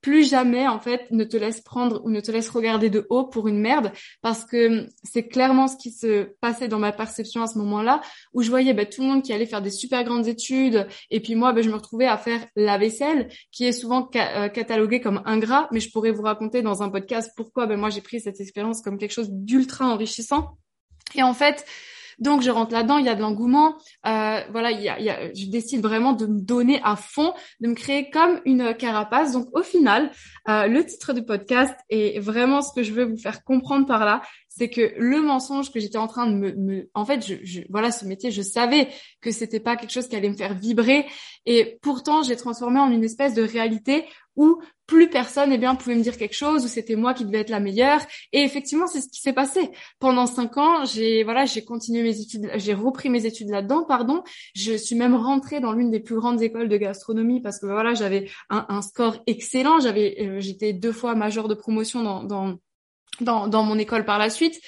plus 0.00 0.30
jamais 0.30 0.68
en 0.68 0.78
fait 0.78 1.10
ne 1.10 1.24
te 1.24 1.36
laisse 1.36 1.60
prendre 1.60 2.00
ou 2.04 2.10
ne 2.10 2.20
te 2.20 2.30
laisse 2.30 2.48
regarder 2.48 2.90
de 2.90 3.08
haut 3.10 3.24
pour 3.24 3.48
une 3.48 3.58
merde, 3.58 3.90
parce 4.22 4.44
que 4.44 4.86
c'est 5.02 5.26
clairement 5.26 5.66
ce 5.66 5.76
qui 5.76 5.90
se 5.90 6.28
passait 6.40 6.68
dans 6.68 6.78
ma 6.78 6.92
perception 6.92 7.42
à 7.42 7.48
ce 7.48 7.58
moment-là, 7.58 8.02
où 8.34 8.42
je 8.42 8.50
voyais 8.50 8.72
bah, 8.72 8.86
tout 8.86 9.02
le 9.02 9.08
monde 9.08 9.24
qui 9.24 9.32
allait 9.32 9.46
faire 9.46 9.62
des 9.62 9.70
super 9.70 10.04
grandes 10.04 10.28
études, 10.28 10.86
et 11.10 11.18
puis 11.18 11.34
moi, 11.34 11.52
bah, 11.52 11.62
je 11.62 11.70
me 11.70 11.74
retrouvais 11.74 12.06
à 12.06 12.16
faire 12.16 12.46
la 12.54 12.78
vaisselle 12.78 13.15
qui 13.52 13.64
est 13.64 13.72
souvent 13.72 14.08
euh, 14.14 14.48
catalogué 14.48 15.00
comme 15.00 15.22
ingrat, 15.24 15.68
mais 15.72 15.80
je 15.80 15.90
pourrais 15.90 16.10
vous 16.10 16.22
raconter 16.22 16.62
dans 16.62 16.82
un 16.82 16.88
podcast 16.88 17.32
pourquoi 17.36 17.66
ben 17.66 17.78
moi 17.78 17.90
j'ai 17.90 18.00
pris 18.00 18.20
cette 18.20 18.40
expérience 18.40 18.82
comme 18.82 18.98
quelque 18.98 19.12
chose 19.12 19.30
d'ultra 19.30 19.86
enrichissant. 19.86 20.58
Et 21.14 21.22
en 21.22 21.34
fait, 21.34 21.64
donc 22.18 22.42
je 22.42 22.50
rentre 22.50 22.72
là-dedans, 22.72 22.98
il 22.98 23.06
y 23.06 23.08
a 23.08 23.14
de 23.14 23.20
l'engouement, 23.20 23.76
euh, 24.06 24.40
voilà, 24.50 24.70
je 24.72 25.50
décide 25.50 25.82
vraiment 25.82 26.12
de 26.12 26.26
me 26.26 26.40
donner 26.40 26.80
à 26.82 26.96
fond, 26.96 27.34
de 27.60 27.68
me 27.68 27.74
créer 27.74 28.10
comme 28.10 28.40
une 28.44 28.74
carapace. 28.74 29.32
Donc 29.32 29.48
au 29.52 29.62
final, 29.62 30.10
euh, 30.48 30.66
le 30.66 30.84
titre 30.84 31.12
du 31.12 31.22
podcast 31.22 31.74
est 31.90 32.18
vraiment 32.18 32.62
ce 32.62 32.72
que 32.74 32.82
je 32.82 32.92
veux 32.92 33.04
vous 33.04 33.18
faire 33.18 33.44
comprendre 33.44 33.86
par 33.86 34.04
là, 34.04 34.22
c'est 34.48 34.70
que 34.70 34.94
le 34.96 35.20
mensonge 35.20 35.70
que 35.70 35.80
j'étais 35.80 35.98
en 35.98 36.06
train 36.06 36.26
de 36.26 36.34
me, 36.34 36.52
me 36.52 36.90
en 36.94 37.04
fait, 37.04 37.26
je, 37.26 37.34
je, 37.42 37.60
voilà, 37.68 37.90
ce 37.90 38.06
métier, 38.06 38.30
je 38.30 38.40
savais 38.40 38.88
que 39.20 39.30
c'était 39.30 39.60
pas 39.60 39.76
quelque 39.76 39.92
chose 39.92 40.08
qui 40.08 40.16
allait 40.16 40.30
me 40.30 40.36
faire 40.36 40.54
vibrer, 40.54 41.06
et 41.44 41.78
pourtant 41.82 42.22
j'ai 42.22 42.36
transformé 42.36 42.80
en 42.80 42.90
une 42.90 43.04
espèce 43.04 43.34
de 43.34 43.42
réalité 43.42 44.06
où 44.36 44.60
plus 44.86 45.10
personne 45.10 45.52
eh 45.52 45.58
bien 45.58 45.74
pouvait 45.74 45.94
me 45.94 46.02
dire 46.02 46.16
quelque 46.16 46.34
chose 46.34 46.64
où 46.64 46.68
c'était 46.68 46.96
moi 46.96 47.14
qui 47.14 47.24
devais 47.24 47.40
être 47.40 47.50
la 47.50 47.60
meilleure 47.60 48.00
et 48.32 48.42
effectivement 48.42 48.86
c'est 48.86 49.00
ce 49.00 49.08
qui 49.08 49.20
s'est 49.20 49.32
passé 49.32 49.70
pendant 49.98 50.26
cinq 50.26 50.56
ans 50.56 50.84
j'ai 50.84 51.24
voilà 51.24 51.44
j'ai 51.44 51.64
continué 51.64 52.02
mes 52.02 52.20
études 52.20 52.50
j'ai 52.54 52.74
repris 52.74 53.08
mes 53.08 53.26
études 53.26 53.50
là-dedans 53.50 53.84
pardon 53.84 54.22
je 54.54 54.74
suis 54.74 54.96
même 54.96 55.14
rentrée 55.14 55.60
dans 55.60 55.72
l'une 55.72 55.90
des 55.90 56.00
plus 56.00 56.16
grandes 56.16 56.42
écoles 56.42 56.68
de 56.68 56.76
gastronomie 56.76 57.40
parce 57.40 57.58
que 57.58 57.66
voilà 57.66 57.94
j'avais 57.94 58.28
un, 58.50 58.66
un, 58.68 58.82
score 58.82 59.22
excellent 59.26 59.80
j'avais 59.80 60.16
euh, 60.20 60.40
j'étais 60.40 60.72
deux 60.72 60.92
fois 60.92 61.14
major 61.14 61.48
de 61.48 61.54
promotion 61.54 62.02
dans, 62.02 62.22
dans 62.22 62.58
dans, 63.20 63.48
dans 63.48 63.62
mon 63.62 63.78
école 63.78 64.04
par 64.04 64.18
la 64.18 64.30
suite. 64.30 64.60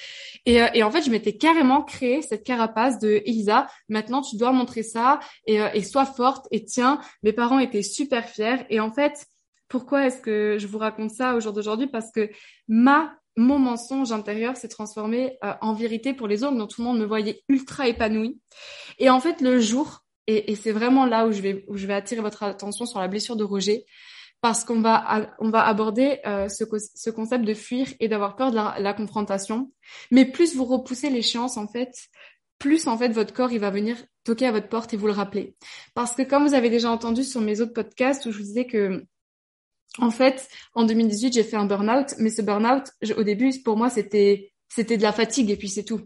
Et, 0.45 0.61
euh, 0.61 0.67
et 0.73 0.83
en 0.83 0.91
fait, 0.91 1.03
je 1.03 1.11
m'étais 1.11 1.37
carrément 1.37 1.83
créé 1.83 2.21
cette 2.21 2.43
carapace 2.43 2.99
de 2.99 3.21
Elisa. 3.25 3.67
Maintenant, 3.89 4.21
tu 4.21 4.37
dois 4.37 4.51
montrer 4.51 4.83
ça 4.83 5.19
et, 5.45 5.61
euh, 5.61 5.69
et 5.73 5.83
sois 5.83 6.05
forte. 6.05 6.47
Et 6.51 6.65
tiens, 6.65 6.99
mes 7.23 7.33
parents 7.33 7.59
étaient 7.59 7.83
super 7.83 8.27
fiers. 8.27 8.65
Et 8.69 8.79
en 8.79 8.91
fait, 8.91 9.27
pourquoi 9.69 10.07
est-ce 10.07 10.21
que 10.21 10.57
je 10.59 10.67
vous 10.67 10.77
raconte 10.77 11.11
ça 11.11 11.35
au 11.35 11.39
jour 11.39 11.53
d'aujourd'hui? 11.53 11.87
Parce 11.87 12.11
que 12.11 12.29
ma 12.67 13.13
mon 13.37 13.57
mensonge 13.57 14.11
intérieur 14.11 14.57
s'est 14.57 14.67
transformé 14.67 15.37
euh, 15.45 15.53
en 15.61 15.73
vérité 15.73 16.13
pour 16.13 16.27
les 16.27 16.43
autres, 16.43 16.57
dont 16.57 16.67
tout 16.67 16.81
le 16.81 16.87
monde 16.87 16.99
me 16.99 17.05
voyait 17.05 17.41
ultra 17.47 17.87
épanouie. 17.87 18.37
Et 18.97 19.09
en 19.09 19.21
fait, 19.21 19.39
le 19.39 19.59
jour, 19.61 20.03
et, 20.27 20.51
et 20.51 20.55
c'est 20.55 20.73
vraiment 20.73 21.05
là 21.05 21.25
où 21.25 21.31
je 21.31 21.41
vais 21.41 21.63
où 21.69 21.77
je 21.77 21.87
vais 21.87 21.93
attirer 21.93 22.21
votre 22.21 22.43
attention 22.43 22.85
sur 22.85 22.99
la 22.99 23.07
blessure 23.07 23.37
de 23.37 23.45
Roger, 23.45 23.85
parce 24.41 24.65
qu'on 24.65 24.81
va 24.81 25.31
on 25.39 25.49
va 25.49 25.65
aborder 25.65 26.19
euh, 26.25 26.49
ce, 26.49 26.65
ce 26.95 27.09
concept 27.09 27.45
de 27.45 27.53
fuir 27.53 27.87
et 27.99 28.09
d'avoir 28.09 28.35
peur 28.35 28.51
de 28.51 28.55
la, 28.55 28.75
la, 28.79 28.93
confrontation. 28.93 29.71
Mais 30.11 30.25
plus 30.25 30.55
vous 30.55 30.65
repoussez 30.65 31.09
l'échéance, 31.09 31.55
en 31.55 31.67
fait, 31.67 31.93
plus 32.57 32.87
en 32.87 32.97
fait 32.97 33.09
votre 33.09 33.33
corps 33.33 33.51
il 33.51 33.59
va 33.59 33.69
venir 33.69 33.97
toquer 34.25 34.47
à 34.47 34.51
votre 34.51 34.67
porte 34.67 34.93
et 34.93 34.97
vous 34.97 35.07
le 35.07 35.13
rappeler. 35.13 35.55
Parce 35.93 36.13
que 36.13 36.23
comme 36.23 36.45
vous 36.45 36.53
avez 36.53 36.69
déjà 36.69 36.91
entendu 36.91 37.23
sur 37.23 37.41
mes 37.41 37.61
autres 37.61 37.73
podcasts 37.73 38.25
où 38.25 38.31
je 38.31 38.37
vous 38.37 38.43
disais 38.43 38.65
que 38.65 39.05
en 39.97 40.11
fait, 40.11 40.47
en 40.75 40.85
2018, 40.85 41.33
j'ai 41.33 41.43
fait 41.43 41.57
un 41.57 41.65
burn-out, 41.65 42.13
mais 42.19 42.29
ce 42.29 42.41
burn-out, 42.41 42.83
au 43.17 43.23
début, 43.23 43.51
pour 43.63 43.75
moi, 43.75 43.89
c'était 43.89 44.51
c'était 44.69 44.97
de 44.97 45.03
la 45.03 45.11
fatigue 45.11 45.49
et 45.49 45.57
puis 45.57 45.67
c'est 45.67 45.83
tout. 45.83 46.01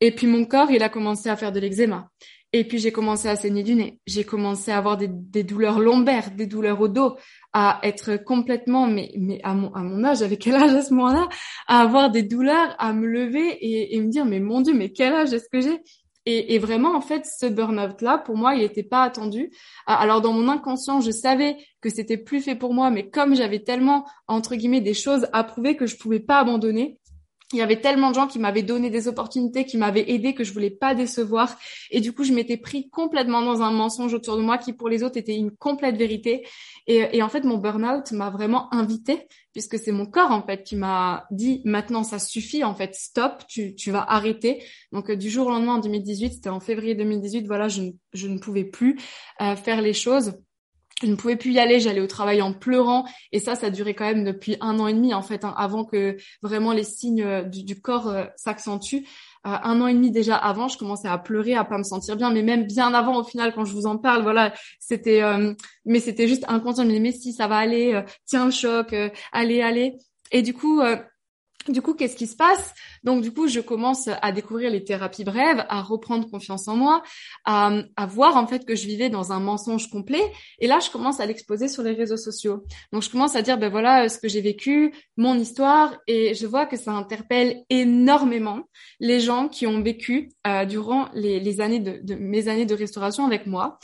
Et 0.00 0.12
puis 0.12 0.26
mon 0.26 0.44
corps, 0.44 0.70
il 0.70 0.82
a 0.82 0.88
commencé 0.88 1.28
à 1.28 1.36
faire 1.36 1.52
de 1.52 1.60
l'eczéma. 1.60 2.10
Et 2.52 2.64
puis 2.64 2.78
j'ai 2.78 2.90
commencé 2.90 3.28
à 3.28 3.36
saigner 3.36 3.62
du 3.62 3.76
nez. 3.76 4.00
J'ai 4.06 4.24
commencé 4.24 4.72
à 4.72 4.78
avoir 4.78 4.96
des, 4.96 5.08
douleurs 5.44 5.78
lombaires, 5.78 6.32
des 6.32 6.46
douleurs 6.46 6.80
au 6.80 6.88
dos, 6.88 7.16
à 7.52 7.78
être 7.84 8.16
complètement, 8.16 8.88
mais, 8.88 9.12
mais 9.16 9.40
à 9.44 9.54
mon, 9.54 10.04
âge, 10.04 10.22
avec 10.22 10.40
quel 10.40 10.56
âge 10.56 10.72
à 10.72 10.82
ce 10.82 10.92
moment-là, 10.94 11.28
à 11.68 11.80
avoir 11.82 12.10
des 12.10 12.24
douleurs, 12.24 12.74
à 12.78 12.92
me 12.92 13.06
lever 13.06 13.56
et 13.60 14.00
me 14.00 14.08
dire, 14.08 14.24
mais 14.24 14.40
mon 14.40 14.62
Dieu, 14.62 14.74
mais 14.74 14.90
quel 14.90 15.12
âge 15.14 15.32
est-ce 15.32 15.48
que 15.48 15.60
j'ai? 15.60 15.80
Et, 16.26 16.54
et, 16.54 16.58
vraiment, 16.58 16.94
en 16.94 17.00
fait, 17.00 17.24
ce 17.26 17.46
burn-out-là, 17.46 18.18
pour 18.18 18.36
moi, 18.36 18.54
il 18.54 18.60
n'était 18.60 18.82
pas 18.82 19.02
attendu. 19.02 19.50
Ah, 19.86 19.96
alors, 19.96 20.20
dans 20.20 20.32
mon 20.32 20.48
inconscient, 20.48 21.00
je 21.00 21.10
savais 21.10 21.56
que 21.80 21.88
c'était 21.88 22.18
plus 22.18 22.40
fait 22.40 22.54
pour 22.54 22.74
moi, 22.74 22.90
mais 22.90 23.08
comme 23.08 23.34
j'avais 23.34 23.60
tellement, 23.60 24.04
entre 24.28 24.54
guillemets, 24.54 24.82
des 24.82 24.94
choses 24.94 25.28
à 25.32 25.44
prouver 25.44 25.76
que 25.76 25.86
je 25.86 25.96
pouvais 25.96 26.20
pas 26.20 26.38
abandonner, 26.38 26.98
il 27.52 27.58
y 27.58 27.62
avait 27.62 27.80
tellement 27.80 28.10
de 28.10 28.14
gens 28.14 28.28
qui 28.28 28.38
m'avaient 28.38 28.62
donné 28.62 28.90
des 28.90 29.08
opportunités, 29.08 29.64
qui 29.64 29.76
m'avaient 29.76 30.08
aidé, 30.08 30.34
que 30.34 30.44
je 30.44 30.52
voulais 30.52 30.70
pas 30.70 30.94
décevoir. 30.94 31.58
Et 31.90 32.00
du 32.00 32.12
coup, 32.12 32.22
je 32.22 32.32
m'étais 32.32 32.56
pris 32.56 32.88
complètement 32.90 33.42
dans 33.42 33.62
un 33.62 33.72
mensonge 33.72 34.14
autour 34.14 34.36
de 34.36 34.42
moi 34.42 34.56
qui, 34.56 34.72
pour 34.72 34.88
les 34.88 35.02
autres, 35.02 35.16
était 35.16 35.34
une 35.34 35.50
complète 35.50 35.96
vérité. 35.96 36.46
Et, 36.86 37.16
et 37.16 37.22
en 37.22 37.28
fait, 37.28 37.42
mon 37.42 37.58
burn-out 37.58 38.12
m'a 38.12 38.30
vraiment 38.30 38.72
invité, 38.72 39.26
puisque 39.52 39.78
c'est 39.78 39.92
mon 39.92 40.06
corps, 40.06 40.30
en 40.30 40.42
fait, 40.42 40.62
qui 40.62 40.76
m'a 40.76 41.26
dit, 41.30 41.62
maintenant, 41.64 42.02
ça 42.02 42.18
suffit, 42.18 42.64
en 42.64 42.74
fait, 42.74 42.94
stop, 42.94 43.44
tu, 43.48 43.74
tu 43.74 43.90
vas 43.90 44.02
arrêter. 44.02 44.62
Donc, 44.92 45.10
euh, 45.10 45.16
du 45.16 45.30
jour 45.30 45.46
au 45.46 45.50
lendemain, 45.50 45.74
en 45.74 45.80
2018, 45.80 46.34
c'était 46.34 46.50
en 46.50 46.60
février 46.60 46.94
2018, 46.94 47.46
voilà, 47.46 47.68
je, 47.68 47.82
je 48.12 48.28
ne 48.28 48.38
pouvais 48.38 48.64
plus 48.64 48.98
euh, 49.40 49.56
faire 49.56 49.82
les 49.82 49.94
choses 49.94 50.34
je 51.00 51.06
ne 51.06 51.16
pouvais 51.16 51.36
plus 51.36 51.52
y 51.52 51.58
aller, 51.58 51.80
j'allais 51.80 52.00
au 52.00 52.06
travail 52.06 52.42
en 52.42 52.52
pleurant 52.52 53.04
et 53.32 53.38
ça, 53.38 53.54
ça 53.54 53.70
durait 53.70 53.94
quand 53.94 54.04
même 54.04 54.24
depuis 54.24 54.56
un 54.60 54.78
an 54.78 54.86
et 54.86 54.92
demi 54.92 55.14
en 55.14 55.22
fait, 55.22 55.44
hein, 55.44 55.54
avant 55.56 55.84
que 55.84 56.16
vraiment 56.42 56.72
les 56.72 56.84
signes 56.84 57.22
euh, 57.22 57.42
du, 57.42 57.80
corps 57.80 58.08
euh, 58.08 58.24
s'accentuent. 58.36 59.06
Euh, 59.46 59.56
un 59.62 59.80
an 59.80 59.86
et 59.86 59.94
demi 59.94 60.10
déjà 60.10 60.36
avant, 60.36 60.68
je 60.68 60.76
commençais 60.76 61.08
à 61.08 61.16
pleurer, 61.16 61.54
à 61.54 61.64
pas 61.64 61.78
me 61.78 61.82
sentir 61.82 62.16
bien, 62.16 62.30
mais 62.30 62.42
même 62.42 62.64
bien 62.64 62.92
avant 62.92 63.18
au 63.18 63.24
final 63.24 63.54
quand 63.54 63.64
je 63.64 63.72
vous 63.72 63.86
en 63.86 63.96
parle, 63.96 64.22
voilà, 64.22 64.52
c'était, 64.78 65.22
mais 65.86 66.00
c'était 66.00 66.28
juste 66.28 66.44
inconscient. 66.48 66.84
Disais 66.84 67.00
mais 67.00 67.12
si 67.12 67.32
ça 67.32 67.46
va 67.46 67.56
aller, 67.56 68.02
tiens 68.26 68.44
le 68.44 68.50
choc, 68.50 68.94
allez 69.32 69.62
allez. 69.62 69.94
Et 70.32 70.42
du 70.42 70.52
coup, 70.52 70.80
du 71.68 71.82
coup, 71.82 71.94
qu'est-ce 71.94 72.16
qui 72.16 72.26
se 72.26 72.36
passe? 72.36 72.74
Donc, 73.04 73.22
du 73.22 73.32
coup, 73.32 73.48
je 73.48 73.60
commence 73.60 74.08
à 74.08 74.32
découvrir 74.32 74.70
les 74.70 74.84
thérapies 74.84 75.24
brèves, 75.24 75.64
à 75.68 75.82
reprendre 75.82 76.28
confiance 76.30 76.68
en 76.68 76.76
moi, 76.76 77.02
à, 77.44 77.82
voir 78.08 78.36
en 78.36 78.46
fait 78.46 78.64
que 78.64 78.74
je 78.74 78.86
vivais 78.86 79.10
dans 79.10 79.32
un 79.32 79.40
mensonge 79.40 79.90
complet. 79.90 80.22
Et 80.58 80.66
là, 80.66 80.78
je 80.80 80.90
commence 80.90 81.20
à 81.20 81.26
l'exposer 81.26 81.68
sur 81.68 81.82
les 81.82 81.92
réseaux 81.92 82.16
sociaux. 82.16 82.64
Donc, 82.92 83.02
je 83.02 83.10
commence 83.10 83.36
à 83.36 83.42
dire, 83.42 83.58
ben 83.58 83.68
voilà, 83.68 84.08
ce 84.08 84.18
que 84.18 84.28
j'ai 84.28 84.40
vécu, 84.40 84.94
mon 85.16 85.34
histoire, 85.38 85.96
et 86.06 86.34
je 86.34 86.46
vois 86.46 86.66
que 86.66 86.76
ça 86.76 86.92
interpelle 86.92 87.62
énormément 87.68 88.62
les 88.98 89.20
gens 89.20 89.48
qui 89.48 89.66
ont 89.66 89.82
vécu 89.82 90.30
euh, 90.46 90.64
durant 90.64 91.08
les, 91.14 91.60
années 91.60 91.80
de, 91.80 92.00
de 92.02 92.14
mes 92.14 92.48
années 92.48 92.66
de 92.66 92.74
restauration 92.74 93.26
avec 93.26 93.46
moi, 93.46 93.78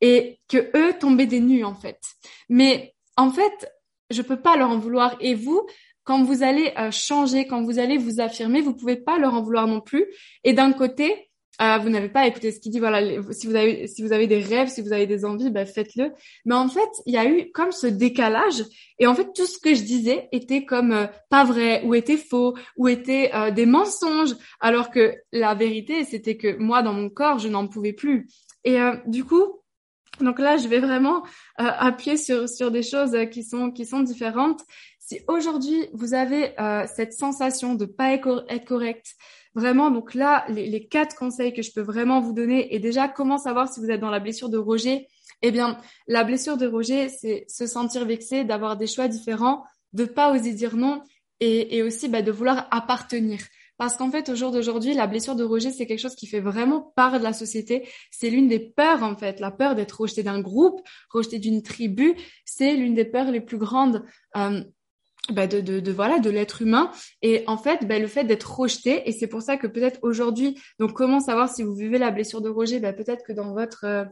et 0.00 0.40
que 0.48 0.70
eux 0.76 0.94
tombaient 0.98 1.26
des 1.26 1.40
nues 1.40 1.64
en 1.64 1.74
fait. 1.74 2.00
Mais 2.48 2.94
en 3.16 3.30
fait, 3.30 3.70
je 4.10 4.22
peux 4.22 4.40
pas 4.40 4.56
leur 4.56 4.70
en 4.70 4.78
vouloir. 4.78 5.16
Et 5.20 5.34
vous, 5.34 5.66
quand 6.04 6.22
vous 6.22 6.42
allez 6.42 6.72
euh, 6.78 6.90
changer, 6.90 7.46
quand 7.46 7.62
vous 7.62 7.78
allez 7.78 7.98
vous 7.98 8.20
affirmer, 8.20 8.60
vous 8.60 8.74
pouvez 8.74 8.96
pas 8.96 9.18
leur 9.18 9.34
en 9.34 9.42
vouloir 9.42 9.66
non 9.66 9.80
plus. 9.80 10.06
Et 10.44 10.52
d'un 10.52 10.72
côté, 10.72 11.30
euh, 11.60 11.76
vous 11.78 11.90
n'avez 11.90 12.08
pas 12.08 12.26
écouté 12.26 12.52
ce 12.52 12.60
qu'il 12.60 12.72
dit. 12.72 12.78
Voilà, 12.78 13.00
si 13.32 13.46
vous 13.46 13.54
avez 13.54 13.86
si 13.86 14.02
vous 14.02 14.12
avez 14.12 14.26
des 14.26 14.38
rêves, 14.38 14.68
si 14.68 14.80
vous 14.80 14.92
avez 14.92 15.06
des 15.06 15.24
envies, 15.24 15.50
ben 15.50 15.66
faites-le. 15.66 16.12
Mais 16.46 16.54
en 16.54 16.68
fait, 16.68 16.88
il 17.04 17.12
y 17.12 17.18
a 17.18 17.26
eu 17.28 17.50
comme 17.52 17.70
ce 17.70 17.86
décalage. 17.86 18.64
Et 18.98 19.06
en 19.06 19.14
fait, 19.14 19.32
tout 19.34 19.46
ce 19.46 19.58
que 19.58 19.74
je 19.74 19.82
disais 19.82 20.28
était 20.32 20.64
comme 20.64 20.92
euh, 20.92 21.06
pas 21.28 21.44
vrai, 21.44 21.82
ou 21.84 21.94
était 21.94 22.16
faux, 22.16 22.54
ou 22.76 22.88
était 22.88 23.30
des 23.52 23.66
mensonges. 23.66 24.34
Alors 24.60 24.90
que 24.90 25.14
la 25.32 25.54
vérité, 25.54 26.04
c'était 26.04 26.36
que 26.36 26.56
moi, 26.56 26.82
dans 26.82 26.94
mon 26.94 27.10
corps, 27.10 27.38
je 27.38 27.48
n'en 27.48 27.66
pouvais 27.66 27.92
plus. 27.92 28.28
Et 28.64 28.78
du 29.06 29.24
coup, 29.24 29.60
donc 30.20 30.38
là, 30.38 30.56
je 30.56 30.68
vais 30.68 30.80
vraiment 30.80 31.22
appuyer 31.56 32.16
sur 32.16 32.48
sur 32.48 32.70
des 32.70 32.82
choses 32.82 33.16
qui 33.30 33.42
sont 33.42 33.70
qui 33.70 33.86
sont 33.86 34.00
différentes. 34.00 34.60
Si 35.10 35.20
aujourd'hui 35.26 35.88
vous 35.92 36.14
avez 36.14 36.56
euh, 36.60 36.86
cette 36.94 37.12
sensation 37.12 37.74
de 37.74 37.84
pas 37.84 38.12
être 38.12 38.64
correct, 38.64 39.16
vraiment, 39.56 39.90
donc 39.90 40.14
là, 40.14 40.44
les, 40.48 40.86
quatre 40.86 41.16
conseils 41.16 41.52
que 41.52 41.62
je 41.62 41.72
peux 41.72 41.80
vraiment 41.80 42.20
vous 42.20 42.32
donner, 42.32 42.72
et 42.72 42.78
déjà, 42.78 43.08
comment 43.08 43.36
savoir 43.36 43.68
si 43.72 43.80
vous 43.80 43.90
êtes 43.90 43.98
dans 43.98 44.10
la 44.10 44.20
blessure 44.20 44.50
de 44.50 44.56
rejet 44.56 45.08
Eh 45.42 45.50
bien, 45.50 45.78
la 46.06 46.22
blessure 46.22 46.56
de 46.56 46.68
rejet, 46.68 47.08
c'est 47.08 47.44
se 47.48 47.66
sentir 47.66 48.04
vexé, 48.04 48.44
d'avoir 48.44 48.76
des 48.76 48.86
choix 48.86 49.08
différents, 49.08 49.64
de 49.94 50.04
pas 50.04 50.32
oser 50.32 50.52
dire 50.52 50.76
non, 50.76 51.02
et, 51.40 51.82
aussi 51.82 52.08
bah, 52.08 52.22
de 52.22 52.30
vouloir 52.30 52.68
appartenir. 52.70 53.40
Parce 53.78 53.96
qu'en 53.96 54.12
fait, 54.12 54.28
au 54.28 54.36
jour 54.36 54.52
d'aujourd'hui, 54.52 54.94
la 54.94 55.08
blessure 55.08 55.34
de 55.34 55.42
rejet, 55.42 55.72
c'est 55.72 55.86
quelque 55.86 55.98
chose 55.98 56.14
qui 56.14 56.28
fait 56.28 56.38
vraiment 56.38 56.92
part 56.94 57.18
de 57.18 57.24
la 57.24 57.32
société. 57.32 57.88
C'est 58.12 58.30
l'une 58.30 58.46
des 58.46 58.60
peurs, 58.60 59.02
en 59.02 59.16
fait. 59.16 59.40
La 59.40 59.50
peur 59.50 59.74
d'être 59.74 60.02
rejeté 60.02 60.22
d'un 60.22 60.40
groupe, 60.40 60.80
rejeté 61.12 61.40
d'une 61.40 61.62
tribu, 61.62 62.14
c'est 62.44 62.76
l'une 62.76 62.94
des 62.94 63.06
peurs 63.06 63.32
les 63.32 63.40
plus 63.40 63.58
grandes. 63.58 64.04
Euh, 64.36 64.62
bah 65.28 65.46
de, 65.46 65.60
de, 65.60 65.80
de, 65.80 65.92
voilà 65.92 66.18
de 66.18 66.30
l'être 66.30 66.62
humain. 66.62 66.90
Et 67.22 67.44
en 67.46 67.56
fait 67.56 67.86
bah, 67.86 67.98
le 67.98 68.06
fait 68.06 68.24
d'être 68.24 68.58
rejeté 68.58 69.08
et 69.08 69.12
c'est 69.12 69.28
pour 69.28 69.42
ça 69.42 69.56
que 69.56 69.66
peut-être 69.66 69.98
aujourd'hui 70.02 70.60
donc 70.78 70.92
comment 70.94 71.20
savoir 71.20 71.48
si 71.48 71.62
vous 71.62 71.74
vivez 71.74 71.98
la 71.98 72.10
blessure 72.10 72.40
de 72.40 72.48
rejet? 72.48 72.80
Bah, 72.80 72.92
peut-être 72.92 73.24
que 73.24 73.32
dans 73.32 73.52
votre 73.52 73.84
euh, 73.84 74.04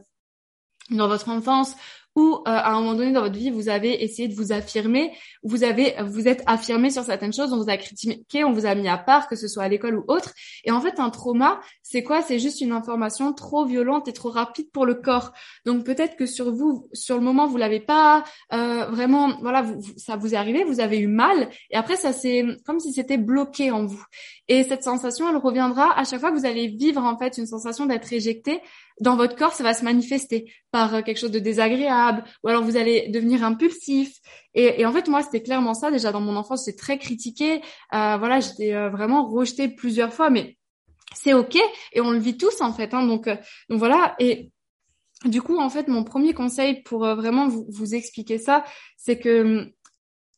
dans 0.91 1.07
votre 1.07 1.29
enfance 1.29 1.75
ou 2.15 2.35
euh, 2.35 2.41
à 2.45 2.71
un 2.71 2.81
moment 2.81 2.95
donné 2.95 3.11
dans 3.11 3.21
votre 3.21 3.37
vie, 3.37 3.49
vous 3.49 3.69
avez 3.69 4.03
essayé 4.03 4.27
de 4.27 4.33
vous 4.33 4.51
affirmer, 4.51 5.11
vous 5.43 5.63
avez 5.63 5.95
vous 6.03 6.27
êtes 6.27 6.43
affirmé 6.47 6.89
sur 6.89 7.03
certaines 7.03 7.33
choses, 7.33 7.53
on 7.53 7.57
vous 7.57 7.69
a 7.69 7.77
critiqué, 7.77 8.43
on 8.43 8.51
vous 8.51 8.65
a 8.65 8.75
mis 8.75 8.87
à 8.87 8.97
part, 8.97 9.27
que 9.27 9.35
ce 9.35 9.47
soit 9.47 9.63
à 9.63 9.69
l'école 9.69 9.99
ou 9.99 10.03
autre. 10.07 10.33
Et 10.65 10.71
en 10.71 10.81
fait, 10.81 10.99
un 10.99 11.09
trauma, 11.09 11.59
c'est 11.83 12.03
quoi? 12.03 12.21
C'est 12.21 12.39
juste 12.39 12.61
une 12.61 12.71
information 12.71 13.33
trop 13.33 13.65
violente 13.65 14.07
et 14.07 14.13
trop 14.13 14.29
rapide 14.29 14.71
pour 14.71 14.85
le 14.85 14.95
corps. 14.95 15.31
Donc 15.65 15.85
peut-être 15.85 16.15
que 16.15 16.25
sur 16.25 16.51
vous, 16.51 16.87
sur 16.93 17.15
le 17.15 17.21
moment, 17.21 17.47
vous 17.47 17.57
l'avez 17.57 17.79
pas 17.79 18.23
euh, 18.53 18.85
vraiment, 18.85 19.37
voilà, 19.41 19.61
vous, 19.61 19.79
ça 19.97 20.15
vous 20.15 20.33
est 20.33 20.37
arrivé, 20.37 20.63
vous 20.63 20.79
avez 20.79 20.99
eu 20.99 21.07
mal, 21.07 21.49
et 21.71 21.75
après 21.75 21.95
ça 21.95 22.13
c'est 22.13 22.43
comme 22.65 22.79
si 22.79 22.93
c'était 22.93 23.17
bloqué 23.17 23.71
en 23.71 23.85
vous. 23.85 24.03
Et 24.47 24.63
cette 24.63 24.83
sensation, 24.83 25.29
elle 25.29 25.37
reviendra 25.37 25.97
à 25.97 26.03
chaque 26.03 26.19
fois 26.19 26.31
que 26.31 26.37
vous 26.37 26.45
allez 26.45 26.67
vivre 26.67 27.03
en 27.03 27.17
fait 27.17 27.37
une 27.37 27.45
sensation 27.45 27.85
d'être 27.85 28.11
éjecté 28.11 28.61
dans 28.99 29.15
votre 29.15 29.35
corps, 29.35 29.53
ça 29.53 29.63
va 29.63 29.73
se 29.73 29.83
manifester 29.83 30.51
par 30.71 30.93
euh, 30.93 31.01
quelque 31.01 31.17
chose 31.17 31.31
de 31.31 31.39
désagréable, 31.39 32.23
ou 32.43 32.49
alors 32.49 32.63
vous 32.63 32.77
allez 32.77 33.09
devenir 33.09 33.43
impulsif. 33.43 34.17
Et, 34.53 34.81
et 34.81 34.85
en 34.85 34.91
fait, 34.91 35.07
moi, 35.07 35.21
c'était 35.23 35.41
clairement 35.41 35.73
ça. 35.73 35.91
Déjà 35.91 36.11
dans 36.11 36.21
mon 36.21 36.35
enfance, 36.35 36.65
c'est 36.65 36.75
très 36.75 36.97
critiqué. 36.97 37.61
Euh, 37.93 38.17
voilà, 38.17 38.39
j'étais 38.39 38.73
euh, 38.73 38.89
vraiment 38.89 39.27
rejetée 39.27 39.69
plusieurs 39.69 40.13
fois, 40.13 40.29
mais 40.29 40.57
c'est 41.15 41.33
ok 41.33 41.57
et 41.93 42.01
on 42.01 42.11
le 42.11 42.19
vit 42.19 42.37
tous 42.37 42.61
en 42.61 42.71
fait. 42.71 42.93
Hein, 42.93 43.05
donc, 43.05 43.27
euh, 43.27 43.35
donc 43.69 43.79
voilà. 43.79 44.15
Et 44.19 44.51
du 45.25 45.41
coup, 45.41 45.57
en 45.59 45.69
fait, 45.69 45.87
mon 45.87 46.03
premier 46.03 46.33
conseil 46.33 46.81
pour 46.83 46.99
vraiment 46.99 47.47
vous, 47.47 47.65
vous 47.69 47.95
expliquer 47.95 48.37
ça, 48.37 48.63
c'est 48.97 49.19
que 49.19 49.71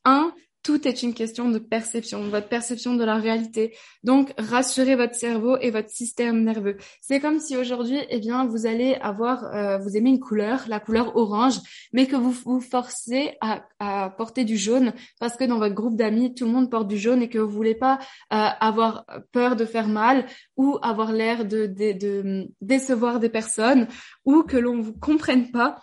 un, 0.06 0.34
tout 0.64 0.88
est 0.88 1.02
une 1.02 1.14
question 1.14 1.50
de 1.50 1.58
perception, 1.58 2.22
votre 2.30 2.48
perception 2.48 2.96
de 2.96 3.04
la 3.04 3.16
réalité. 3.16 3.76
Donc, 4.04 4.34
rassurez 4.38 4.96
votre 4.96 5.16
cerveau 5.16 5.58
et 5.58 5.72
votre 5.72 5.90
système 5.90 6.44
nerveux. 6.44 6.78
C'est 7.02 7.20
comme 7.20 7.40
si 7.40 7.58
aujourd'hui, 7.58 7.98
eh 8.10 8.20
bien, 8.20 8.46
vous 8.46 8.66
allez 8.66 8.96
avoir, 8.96 9.44
euh, 9.56 9.78
vous 9.80 9.98
aimez 9.98 10.12
une 10.12 10.20
couleur, 10.20 10.66
la 10.68 10.80
couleur 10.80 11.16
orange, 11.16 11.60
mais 11.94 12.06
que 12.06 12.16
vous 12.16 12.32
vous 12.32 12.62
forcez 12.62 13.38
à, 13.42 13.64
à 13.80 14.10
porter 14.12 14.44
du 14.44 14.58
jaune 14.58 14.94
parce 15.20 15.36
que 15.36 15.46
dans 15.46 15.58
votre 15.58 15.76
groupe 15.76 15.96
d'amis, 15.96 16.34
tout 16.36 16.46
le 16.46 16.52
monde 16.52 16.70
porte 16.70 16.88
du 16.88 16.98
jaune 16.98 17.22
et 17.22 17.30
que 17.30 17.40
vous 17.40 17.50
voulez 17.52 17.76
pas 17.76 18.00
euh, 18.34 18.48
avoir 18.60 19.06
peur 19.32 19.56
de 19.56 19.66
faire 19.66 19.88
mal 19.88 20.26
ou 20.58 20.78
avoir 20.82 21.12
l'air 21.12 21.46
de, 21.46 21.66
de, 21.66 21.94
de 21.94 22.48
décevoir 22.62 23.20
des 23.20 23.30
personnes 23.30 23.88
ou 24.26 24.44
que 24.44 24.58
l'on 24.58 24.82
vous 24.82 24.94
comprenne 24.94 25.52
pas 25.52 25.78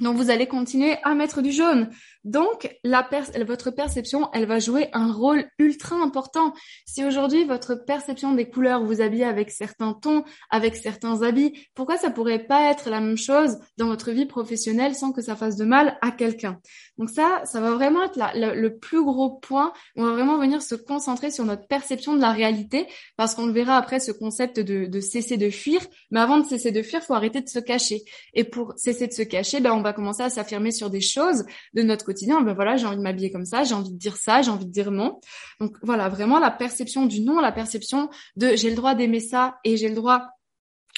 donc 0.00 0.16
vous 0.16 0.30
allez 0.30 0.46
continuer 0.46 0.96
à 1.02 1.14
mettre 1.14 1.42
du 1.42 1.52
jaune. 1.52 1.90
Donc 2.24 2.76
la 2.84 3.08
votre 3.46 3.70
perception, 3.70 4.28
elle 4.32 4.44
va 4.44 4.58
jouer 4.58 4.88
un 4.92 5.10
rôle 5.10 5.46
ultra 5.58 5.96
important. 5.96 6.52
Si 6.86 7.04
aujourd'hui 7.04 7.44
votre 7.44 7.74
perception 7.74 8.34
des 8.34 8.48
couleurs 8.48 8.84
vous 8.84 9.00
habille 9.00 9.24
avec 9.24 9.50
certains 9.50 9.94
tons, 9.94 10.24
avec 10.50 10.76
certains 10.76 11.22
habits, 11.22 11.52
pourquoi 11.74 11.96
ça 11.96 12.10
pourrait 12.10 12.44
pas 12.44 12.70
être 12.70 12.90
la 12.90 13.00
même 13.00 13.16
chose 13.16 13.58
dans 13.78 13.86
votre 13.86 14.10
vie 14.10 14.26
professionnelle 14.26 14.94
sans 14.94 15.12
que 15.12 15.22
ça 15.22 15.34
fasse 15.34 15.56
de 15.56 15.64
mal 15.64 15.98
à 16.02 16.10
quelqu'un? 16.10 16.60
Donc 16.98 17.08
ça, 17.08 17.42
ça 17.44 17.60
va 17.60 17.72
vraiment 17.72 18.02
être 18.02 18.18
le 18.34 18.76
plus 18.76 19.02
gros 19.02 19.30
point. 19.30 19.72
On 19.96 20.04
va 20.04 20.12
vraiment 20.12 20.38
venir 20.38 20.60
se 20.60 20.74
concentrer 20.74 21.30
sur 21.30 21.46
notre 21.46 21.66
perception 21.68 22.14
de 22.14 22.20
la 22.20 22.32
réalité 22.32 22.86
parce 23.16 23.34
qu'on 23.34 23.46
le 23.46 23.52
verra 23.52 23.78
après 23.78 23.98
ce 23.98 24.12
concept 24.12 24.60
de, 24.60 24.84
de 24.84 25.00
cesser 25.00 25.38
de 25.38 25.48
fuir. 25.48 25.80
Mais 26.10 26.20
avant 26.20 26.38
de 26.38 26.46
cesser 26.46 26.70
de 26.70 26.82
fuir, 26.82 27.02
faut 27.02 27.14
arrêter 27.14 27.40
de 27.40 27.48
se 27.48 27.58
cacher. 27.58 28.02
Et 28.34 28.44
pour 28.44 28.74
cesser 28.76 29.06
de 29.06 29.12
se 29.12 29.22
cacher, 29.22 29.60
ben 29.60 29.72
on 29.72 29.80
va 29.80 29.94
commencer 29.94 30.22
à 30.22 30.28
s'affirmer 30.28 30.70
sur 30.70 30.90
des 30.90 31.00
choses 31.00 31.44
de 31.72 31.82
notre 31.82 32.09
quotidien. 32.10 32.40
Ben 32.40 32.54
voilà, 32.54 32.76
j'ai 32.76 32.86
envie 32.86 32.96
de 32.96 33.02
m'habiller 33.02 33.30
comme 33.30 33.44
ça, 33.44 33.62
j'ai 33.64 33.74
envie 33.74 33.92
de 33.92 33.98
dire 33.98 34.16
ça, 34.16 34.42
j'ai 34.42 34.50
envie 34.50 34.66
de 34.66 34.72
dire 34.72 34.90
non. 34.90 35.20
Donc 35.60 35.76
voilà, 35.82 36.08
vraiment 36.08 36.38
la 36.38 36.50
perception 36.50 37.06
du 37.06 37.20
non, 37.20 37.40
la 37.40 37.52
perception 37.52 38.08
de 38.36 38.56
j'ai 38.56 38.70
le 38.70 38.76
droit 38.76 38.94
d'aimer 38.94 39.20
ça 39.20 39.58
et 39.64 39.76
j'ai 39.76 39.88
le 39.88 39.94
droit 39.94 40.20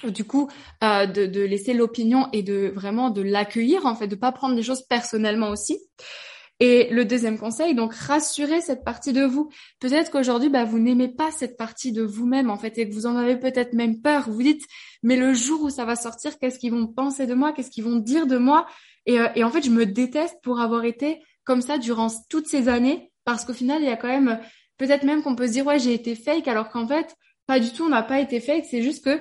du 0.05 0.25
coup 0.25 0.49
euh, 0.83 1.07
de, 1.07 1.27
de 1.27 1.41
laisser 1.43 1.75
l'opinion 1.75 2.29
et 2.33 2.43
de 2.43 2.73
vraiment 2.75 3.11
de 3.11 3.23
l'accueillir 3.23 3.87
en 3.87 3.95
fait, 3.95 4.09
de 4.09 4.17
pas 4.17 4.33
prendre 4.33 4.55
les 4.55 4.63
choses 4.63 4.83
personnellement 4.89 5.51
aussi. 5.51 5.79
Et 6.61 6.89
le 6.91 7.05
deuxième 7.05 7.39
conseil, 7.39 7.75
donc 7.75 7.93
rassurer 7.93 8.61
cette 8.61 8.85
partie 8.85 9.13
de 9.13 9.25
vous. 9.25 9.51
Peut-être 9.81 10.13
qu'aujourd'hui, 10.13 10.49
bah, 10.49 10.65
vous 10.65 10.79
n'aimez 10.79 11.09
pas 11.09 11.33
cette 11.33 11.57
partie 11.57 11.91
de 11.91 12.03
vous-même 12.03 12.51
en 12.51 12.57
fait 12.57 12.79
et 12.79 12.89
que 12.89 12.95
vous 12.95 13.07
en 13.07 13.17
avez 13.17 13.37
peut-être 13.37 13.73
même 13.73 14.01
peur. 14.01 14.31
Vous 14.31 14.45
dites, 14.45 14.63
mais 15.03 15.17
le 15.17 15.35
jour 15.35 15.63
où 15.63 15.71
ça 15.71 15.85
va 15.85 15.97
sortir, 15.97 16.39
qu'est-ce 16.39 16.61
qu'ils 16.61 16.71
vont 16.71 16.87
penser 16.87 17.27
de 17.27 17.35
moi? 17.35 17.53
Qu'est-ce 17.53 17.71
qu'ils 17.71 17.83
vont 17.83 17.97
dire 17.97 18.29
de 18.29 18.37
moi? 18.37 18.67
Et, 19.07 19.21
euh, 19.21 19.29
et 19.35 19.45
en 19.45 19.51
fait, 19.51 19.63
je 19.63 19.71
me 19.71 19.87
déteste 19.87 20.37
pour 20.43 20.61
avoir 20.61 20.85
été 20.85 21.23
comme 21.45 21.63
ça 21.63 21.79
durant 21.79 22.09
toutes 22.29 22.47
ces 22.47 22.69
années 22.69 23.13
parce 23.25 23.45
qu'au 23.45 23.53
final, 23.53 23.83
il 23.83 23.89
y 23.89 23.93
a 23.93 23.97
quand 23.97 24.09
même 24.09 24.41
peut-être 24.79 25.05
même 25.05 25.23
qu'on 25.23 25.37
peut 25.37 25.47
se 25.47 25.53
dire 25.53 25.67
ouais, 25.67 25.79
j'ai 25.79 25.95
été 25.95 26.15
fake 26.15 26.49
alors 26.49 26.71
qu'en 26.71 26.87
fait, 26.87 27.15
pas 27.47 27.61
du 27.61 27.73
tout, 27.73 27.85
on 27.85 27.89
n'a 27.89 28.03
pas 28.03 28.21
été 28.21 28.41
fake. 28.41 28.65
C'est 28.71 28.83
juste 28.83 29.05
que 29.05 29.21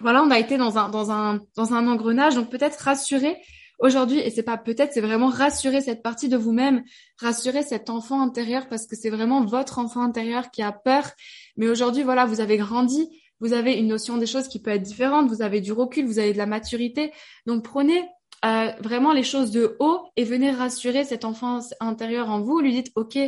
voilà, 0.00 0.22
on 0.22 0.30
a 0.30 0.38
été 0.38 0.56
dans 0.56 0.78
un 0.78 0.88
dans 0.88 1.10
un 1.10 1.40
dans 1.56 1.74
un 1.74 1.88
engrenage. 1.88 2.34
Donc 2.34 2.50
peut-être 2.50 2.76
rassurer 2.76 3.36
aujourd'hui, 3.78 4.18
et 4.18 4.30
c'est 4.30 4.42
pas 4.42 4.58
peut-être, 4.58 4.92
c'est 4.92 5.00
vraiment 5.00 5.28
rassurer 5.28 5.80
cette 5.80 6.02
partie 6.02 6.28
de 6.28 6.36
vous-même, 6.36 6.82
rassurer 7.18 7.62
cet 7.62 7.90
enfant 7.90 8.20
intérieur 8.20 8.68
parce 8.68 8.86
que 8.86 8.96
c'est 8.96 9.10
vraiment 9.10 9.44
votre 9.44 9.78
enfant 9.78 10.02
intérieur 10.02 10.50
qui 10.50 10.62
a 10.62 10.72
peur. 10.72 11.10
Mais 11.56 11.68
aujourd'hui, 11.68 12.02
voilà, 12.02 12.26
vous 12.26 12.40
avez 12.40 12.56
grandi, 12.56 13.08
vous 13.40 13.52
avez 13.52 13.74
une 13.74 13.88
notion 13.88 14.18
des 14.18 14.26
choses 14.26 14.48
qui 14.48 14.60
peut 14.60 14.70
être 14.70 14.82
différente, 14.82 15.28
vous 15.28 15.42
avez 15.42 15.60
du 15.60 15.72
recul, 15.72 16.06
vous 16.06 16.18
avez 16.18 16.32
de 16.32 16.38
la 16.38 16.46
maturité. 16.46 17.12
Donc 17.46 17.64
prenez 17.64 18.04
euh, 18.44 18.70
vraiment 18.80 19.12
les 19.12 19.22
choses 19.22 19.50
de 19.50 19.76
haut 19.80 20.08
et 20.16 20.24
venez 20.24 20.50
rassurer 20.50 21.04
cet 21.04 21.24
enfant 21.24 21.60
intérieur 21.80 22.30
en 22.30 22.40
vous. 22.40 22.60
Lui 22.60 22.72
dites, 22.72 22.92
OK, 22.94 23.18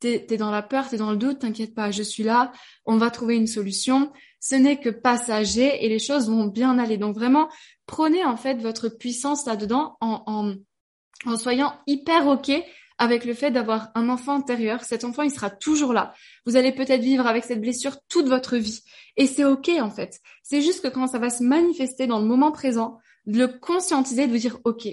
t'es 0.00 0.26
es 0.30 0.36
dans 0.36 0.50
la 0.50 0.62
peur, 0.62 0.88
t'es 0.88 0.98
dans 0.98 1.10
le 1.10 1.16
doute, 1.16 1.40
t'inquiète 1.40 1.74
pas, 1.74 1.90
je 1.90 2.02
suis 2.02 2.22
là, 2.22 2.52
on 2.84 2.96
va 2.96 3.10
trouver 3.10 3.36
une 3.36 3.46
solution. 3.46 4.12
Ce 4.40 4.54
n'est 4.54 4.78
que 4.78 4.90
passager 4.90 5.84
et 5.84 5.88
les 5.88 5.98
choses 5.98 6.28
vont 6.28 6.46
bien 6.46 6.78
aller. 6.78 6.98
Donc 6.98 7.14
vraiment, 7.14 7.48
prenez 7.86 8.24
en 8.24 8.36
fait 8.36 8.54
votre 8.54 8.88
puissance 8.88 9.46
là-dedans 9.46 9.96
en, 10.00 10.22
en, 10.26 10.54
en 11.24 11.36
soyant 11.36 11.74
hyper 11.86 12.26
OK 12.28 12.52
avec 12.98 13.24
le 13.24 13.32
fait 13.32 13.50
d'avoir 13.50 13.90
un 13.94 14.08
enfant 14.08 14.34
intérieur. 14.34 14.84
Cet 14.84 15.04
enfant, 15.04 15.22
il 15.22 15.30
sera 15.30 15.50
toujours 15.50 15.92
là. 15.92 16.12
Vous 16.46 16.56
allez 16.56 16.72
peut-être 16.72 17.00
vivre 17.00 17.26
avec 17.26 17.44
cette 17.44 17.60
blessure 17.60 17.96
toute 18.08 18.26
votre 18.26 18.56
vie. 18.56 18.82
Et 19.16 19.26
c'est 19.26 19.44
OK, 19.44 19.70
en 19.80 19.90
fait. 19.90 20.20
C'est 20.42 20.60
juste 20.60 20.82
que 20.82 20.88
quand 20.88 21.06
ça 21.06 21.18
va 21.18 21.30
se 21.30 21.42
manifester 21.42 22.06
dans 22.06 22.18
le 22.18 22.26
moment 22.26 22.50
présent, 22.50 22.98
de 23.28 23.38
le 23.38 23.48
conscientiser, 23.48 24.26
de 24.26 24.32
vous 24.32 24.38
dire, 24.38 24.58
OK, 24.64 24.88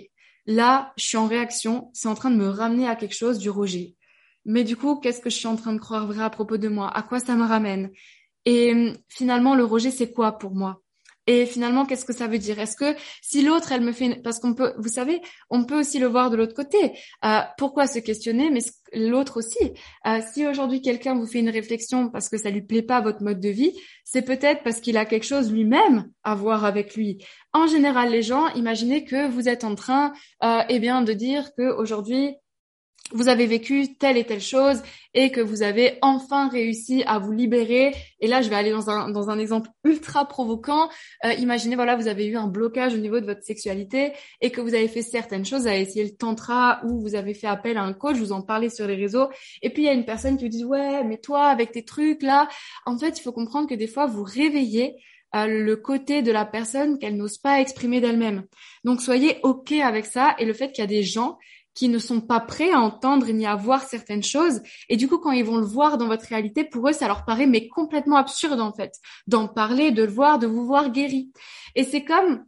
là, 0.45 0.93
je 0.97 1.05
suis 1.05 1.17
en 1.17 1.25
réaction, 1.27 1.89
c'est 1.93 2.07
en 2.07 2.15
train 2.15 2.29
de 2.29 2.35
me 2.35 2.47
ramener 2.49 2.87
à 2.87 2.95
quelque 2.95 3.15
chose 3.15 3.39
du 3.39 3.49
rejet. 3.49 3.95
Mais 4.45 4.63
du 4.63 4.75
coup, 4.77 4.97
qu'est-ce 4.99 5.21
que 5.21 5.31
je 5.31 5.37
suis 5.37 5.47
en 5.47 5.55
train 5.55 5.73
de 5.73 5.79
croire 5.79 6.05
vrai 6.05 6.23
à 6.23 6.29
propos 6.29 6.57
de 6.57 6.67
moi? 6.67 6.89
À 6.95 7.01
quoi 7.01 7.19
ça 7.19 7.35
me 7.35 7.45
ramène? 7.45 7.91
Et 8.45 8.93
finalement, 9.09 9.55
le 9.55 9.63
rejet, 9.63 9.89
c'est 9.89 10.11
quoi 10.11 10.33
pour 10.37 10.53
moi? 10.53 10.81
Et 11.27 11.45
finalement, 11.45 11.85
qu'est-ce 11.85 12.05
que 12.05 12.13
ça 12.13 12.27
veut 12.27 12.37
dire? 12.37 12.59
Est-ce 12.59 12.75
que 12.75 12.95
si 13.21 13.41
l'autre, 13.41 13.71
elle 13.71 13.81
me 13.81 13.91
fait, 13.91 14.21
parce 14.23 14.39
qu'on 14.39 14.53
peut, 14.53 14.73
vous 14.77 14.89
savez, 14.89 15.21
on 15.49 15.65
peut 15.65 15.79
aussi 15.79 15.97
le 15.97 16.07
voir 16.07 16.29
de 16.29 16.37
l'autre 16.37 16.53
côté. 16.53 16.93
Euh, 17.23 17.39
pourquoi 17.57 17.87
se 17.87 17.99
questionner, 17.99 18.51
mais 18.51 18.59
l'autre 18.93 19.37
aussi. 19.37 19.73
Euh, 20.05 20.19
si 20.33 20.45
aujourd'hui 20.45 20.81
quelqu'un 20.81 21.15
vous 21.15 21.25
fait 21.25 21.39
une 21.39 21.49
réflexion 21.49 22.09
parce 22.09 22.29
que 22.29 22.37
ça 22.37 22.51
lui 22.51 22.61
plaît 22.61 22.83
pas 22.83 23.01
votre 23.01 23.23
mode 23.23 23.39
de 23.39 23.49
vie, 23.49 23.73
c'est 24.03 24.21
peut-être 24.21 24.63
parce 24.63 24.79
qu'il 24.79 24.97
a 24.97 25.05
quelque 25.05 25.25
chose 25.25 25.51
lui-même 25.51 26.09
à 26.23 26.35
voir 26.35 26.63
avec 26.63 26.95
lui. 26.95 27.23
En 27.53 27.65
général, 27.67 28.11
les 28.11 28.21
gens, 28.21 28.47
imaginez 28.49 29.03
que 29.03 29.27
vous 29.27 29.49
êtes 29.49 29.63
en 29.63 29.73
train, 29.75 30.13
euh, 30.43 30.61
eh 30.69 30.79
bien, 30.79 31.01
de 31.01 31.13
dire 31.13 31.55
que 31.55 31.73
aujourd'hui 31.75 32.35
vous 33.11 33.27
avez 33.27 33.45
vécu 33.45 33.95
telle 33.97 34.17
et 34.17 34.23
telle 34.23 34.41
chose 34.41 34.81
et 35.13 35.31
que 35.31 35.39
vous 35.39 35.61
avez 35.61 35.99
enfin 36.01 36.49
réussi 36.49 37.03
à 37.05 37.19
vous 37.19 37.31
libérer. 37.31 37.93
Et 38.19 38.27
là, 38.27 38.41
je 38.41 38.49
vais 38.49 38.55
aller 38.55 38.71
dans 38.71 38.89
un, 38.89 39.09
dans 39.11 39.29
un 39.29 39.37
exemple 39.37 39.69
ultra 39.83 40.27
provoquant. 40.27 40.89
Euh, 41.23 41.33
imaginez, 41.33 41.75
voilà, 41.75 41.95
vous 41.95 42.07
avez 42.07 42.25
eu 42.25 42.35
un 42.35 42.47
blocage 42.47 42.95
au 42.95 42.97
niveau 42.97 43.19
de 43.19 43.25
votre 43.25 43.43
sexualité 43.43 44.13
et 44.41 44.49
que 44.49 44.59
vous 44.59 44.73
avez 44.73 44.87
fait 44.87 45.03
certaines 45.03 45.45
choses, 45.45 45.61
vous 45.61 45.67
avez 45.67 45.81
essayé 45.81 46.03
le 46.03 46.15
tantra 46.15 46.81
ou 46.83 46.99
vous 46.99 47.15
avez 47.15 47.35
fait 47.35 47.47
appel 47.47 47.77
à 47.77 47.83
un 47.83 47.93
coach, 47.93 48.17
vous 48.17 48.31
en 48.31 48.41
parlez 48.41 48.69
sur 48.69 48.87
les 48.87 48.95
réseaux. 48.95 49.29
Et 49.61 49.69
puis, 49.69 49.83
il 49.83 49.85
y 49.85 49.89
a 49.89 49.93
une 49.93 50.05
personne 50.05 50.37
qui 50.37 50.45
vous 50.45 50.49
dit, 50.49 50.65
ouais, 50.65 51.03
mais 51.03 51.17
toi, 51.17 51.45
avec 51.45 51.71
tes 51.71 51.85
trucs 51.85 52.23
là, 52.23 52.47
en 52.85 52.97
fait, 52.97 53.19
il 53.19 53.21
faut 53.21 53.31
comprendre 53.31 53.69
que 53.69 53.75
des 53.75 53.87
fois, 53.87 54.07
vous 54.07 54.23
réveillez 54.23 54.95
euh, 55.35 55.47
le 55.47 55.75
côté 55.75 56.21
de 56.21 56.31
la 56.31 56.45
personne 56.45 56.97
qu'elle 56.97 57.17
n'ose 57.17 57.37
pas 57.37 57.59
exprimer 57.59 57.99
d'elle-même. 58.01 58.45
Donc 58.83 59.01
soyez 59.01 59.37
OK 59.43 59.73
avec 59.73 60.05
ça 60.05 60.35
et 60.39 60.45
le 60.45 60.53
fait 60.53 60.71
qu'il 60.71 60.81
y 60.81 60.85
a 60.85 60.87
des 60.87 61.03
gens 61.03 61.37
qui 61.75 61.89
ne 61.89 61.99
sont 61.99 62.21
pas 62.21 62.39
prêts 62.39 62.71
à 62.71 62.79
entendre 62.79 63.27
ni 63.27 63.45
à 63.45 63.55
voir 63.55 63.83
certaines 63.83 64.23
choses. 64.23 64.61
Et 64.89 64.97
du 64.97 65.07
coup, 65.07 65.19
quand 65.19 65.31
ils 65.31 65.45
vont 65.45 65.57
le 65.57 65.65
voir 65.65 65.97
dans 65.97 66.07
votre 66.07 66.25
réalité, 66.25 66.63
pour 66.63 66.89
eux, 66.89 66.93
ça 66.93 67.07
leur 67.07 67.25
paraît 67.25 67.45
mais 67.45 67.67
complètement 67.67 68.15
absurde 68.15 68.59
en 68.59 68.73
fait, 68.73 68.93
d'en 69.27 69.47
parler, 69.47 69.91
de 69.91 70.03
le 70.03 70.11
voir, 70.11 70.39
de 70.39 70.47
vous 70.47 70.65
voir 70.65 70.89
guéri. 70.89 71.31
Et 71.75 71.83
c'est 71.83 72.03
comme 72.03 72.45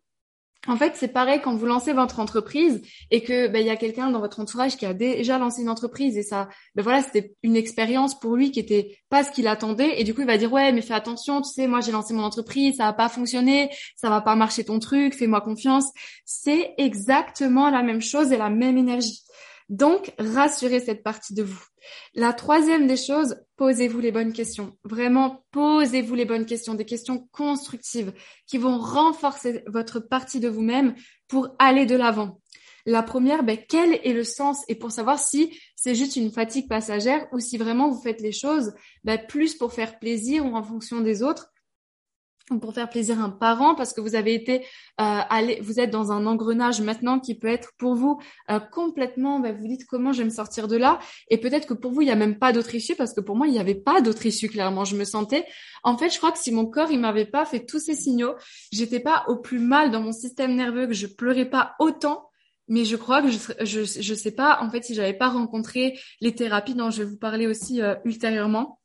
en 0.68 0.76
fait, 0.76 0.94
c'est 0.96 1.08
pareil 1.08 1.40
quand 1.42 1.56
vous 1.56 1.66
lancez 1.66 1.94
votre 1.94 2.20
entreprise 2.20 2.82
et 3.10 3.24
que 3.24 3.48
ben, 3.48 3.60
il 3.60 3.68
y 3.68 3.70
a 3.70 3.78
quelqu'un 3.78 4.12
dans 4.12 4.20
votre 4.20 4.40
entourage 4.40 4.78
qui 4.78 4.86
a 4.86 4.94
déjà 4.94 5.38
lancé 5.38 5.62
une 5.62 5.70
entreprise 5.70 6.18
et 6.18 6.24
ça, 6.24 6.50
ben 6.76 6.84
voilà, 6.84 7.02
c'était 7.02 7.34
une 7.44 7.56
expérience 7.56 8.20
pour 8.20 8.36
lui 8.36 8.52
qui 8.52 8.60
était 8.60 9.00
pas 9.10 9.24
ce 9.24 9.32
qu'il 9.32 9.48
attendait 9.48 10.00
et 10.00 10.04
du 10.04 10.14
coup 10.14 10.22
il 10.22 10.28
va 10.28 10.38
dire 10.38 10.52
ouais 10.52 10.72
mais 10.74 10.82
fais 10.82 10.94
attention, 10.94 11.42
tu 11.42 11.50
sais 11.50 11.68
moi 11.68 11.80
j'ai 11.82 11.92
lancé 11.92 12.14
mon 12.14 12.24
entreprise, 12.24 12.78
ça 12.78 12.86
va 12.86 12.94
pas 12.94 13.10
fonctionner, 13.10 13.70
ça 13.96 14.10
va 14.10 14.22
pas 14.22 14.36
marcher 14.36 14.66
ton 14.66 14.80
truc, 14.80 15.16
fais-moi 15.16 15.42
confiance. 15.42 15.86
C'est 16.26 16.74
exactement 16.78 17.70
la 17.70 17.84
même 17.84 18.02
chose 18.02 18.32
et 18.32 18.38
la 18.38 18.50
même 18.50 18.78
énergie. 18.78 19.22
Donc, 19.70 20.14
rassurez 20.18 20.80
cette 20.80 21.04
partie 21.04 21.34
de 21.34 21.44
vous. 21.44 21.64
La 22.16 22.34
troisième 22.34 22.88
des 22.88 22.98
choses, 22.98 23.36
posez-vous 23.58 24.00
les 24.00 24.12
bonnes 24.12 24.34
questions. 24.34 24.78
Vraiment, 24.84 25.44
posez-vous 25.52 26.16
les 26.16 26.26
bonnes 26.26 26.46
questions, 26.46 26.76
des 26.76 26.86
questions 26.86 27.28
constructives 27.32 28.14
qui 28.46 28.58
vont 28.58 28.78
renforcer 28.78 29.64
votre 29.68 30.00
partie 30.00 30.40
de 30.40 30.48
vous-même 30.48 30.96
pour 31.28 31.50
aller 31.60 31.86
de 31.86 31.96
l'avant. 31.96 32.40
La 32.86 33.04
première, 33.04 33.44
ben, 33.44 33.58
quel 33.68 34.00
est 34.04 34.14
le 34.14 34.24
sens? 34.24 34.64
Et 34.70 34.76
pour 34.76 34.92
savoir 34.92 35.20
si 35.20 35.60
c'est 35.76 35.96
juste 35.96 36.16
une 36.16 36.32
fatigue 36.32 36.70
passagère 36.70 37.28
ou 37.34 37.40
si 37.40 37.58
vraiment 37.58 37.90
vous 37.90 38.02
faites 38.02 38.22
les 38.22 38.32
choses 38.32 38.74
ben, 39.04 39.20
plus 39.28 39.56
pour 39.56 39.74
faire 39.74 40.00
plaisir 40.00 40.46
ou 40.46 40.56
en 40.56 40.64
fonction 40.64 41.02
des 41.02 41.22
autres 41.22 41.52
pour 42.62 42.74
faire 42.74 42.90
plaisir 42.90 43.20
à 43.20 43.24
un 43.24 43.30
parent 43.30 43.76
parce 43.76 43.94
que 43.94 44.00
vous 44.00 44.16
avez 44.16 44.34
été 44.34 44.62
euh, 44.62 44.64
allé, 45.30 45.60
vous 45.62 45.80
êtes 45.80 45.90
dans 45.90 46.12
un 46.12 46.26
engrenage 46.26 46.82
maintenant 46.82 47.20
qui 47.20 47.36
peut 47.36 47.48
être 47.48 47.72
pour 47.78 47.96
vous 47.96 48.20
euh, 48.50 48.60
complètement, 48.60 49.40
bah, 49.40 49.52
vous 49.52 49.68
dites 49.68 49.86
comment 49.86 50.14
je 50.14 50.20
vais 50.20 50.26
me 50.26 50.30
sortir 50.30 50.68
de 50.68 50.78
là? 50.78 51.00
Et 51.30 51.38
peut-être 51.38 51.68
que 51.68 51.74
pour 51.74 51.92
vous 51.92 52.02
il 52.02 52.06
n'y 52.06 52.12
a 52.12 52.16
même 52.16 52.40
pas 52.40 52.54
d'autre 52.54 52.74
issue 52.74 52.96
parce 52.96 53.14
que 53.14 53.22
pour 53.22 53.36
moi 53.36 53.48
il 53.48 53.52
n'y 53.52 53.60
avait 53.60 53.76
pas 53.76 54.02
d'autre 54.02 54.26
issue 54.26 54.48
clairement. 54.48 54.86
Je 54.86 54.96
me 54.96 55.04
sentais, 55.04 55.46
en 55.84 55.98
fait, 55.98 56.10
je 56.10 56.18
crois 56.18 56.32
que 56.32 56.40
si 56.40 56.52
mon 56.52 56.66
corps 56.66 56.92
il 56.92 57.00
m'avait 57.00 57.26
pas 57.26 57.46
fait 57.46 57.66
tous 57.66 57.80
ces 57.80 57.96
signaux, 57.96 58.36
j'étais 58.72 59.02
pas 59.02 59.26
au 59.28 59.36
plus 59.36 59.60
mal 59.60 59.92
dans 59.92 60.02
mon 60.02 60.14
système 60.14 60.56
nerveux, 60.56 60.88
que 60.88 60.94
je 60.94 61.08
pleurais 61.08 61.50
pas 61.50 61.76
autant. 61.80 62.30
Mais 62.70 62.84
je 62.84 62.98
crois 62.98 63.22
que 63.22 63.30
je, 63.30 63.40
je, 63.62 63.84
je 63.84 64.14
sais 64.14 64.32
pas, 64.32 64.60
en 64.62 64.70
fait, 64.70 64.84
si 64.84 64.94
j'avais 64.94 65.14
pas 65.14 65.30
rencontré 65.30 65.98
les 66.20 66.36
thérapies 66.36 66.76
dont 66.76 66.90
je 66.90 67.04
vais 67.04 67.10
vous 67.10 67.18
parler 67.18 67.48
aussi 67.48 67.82
euh, 67.82 67.96
ultérieurement. 68.04 68.80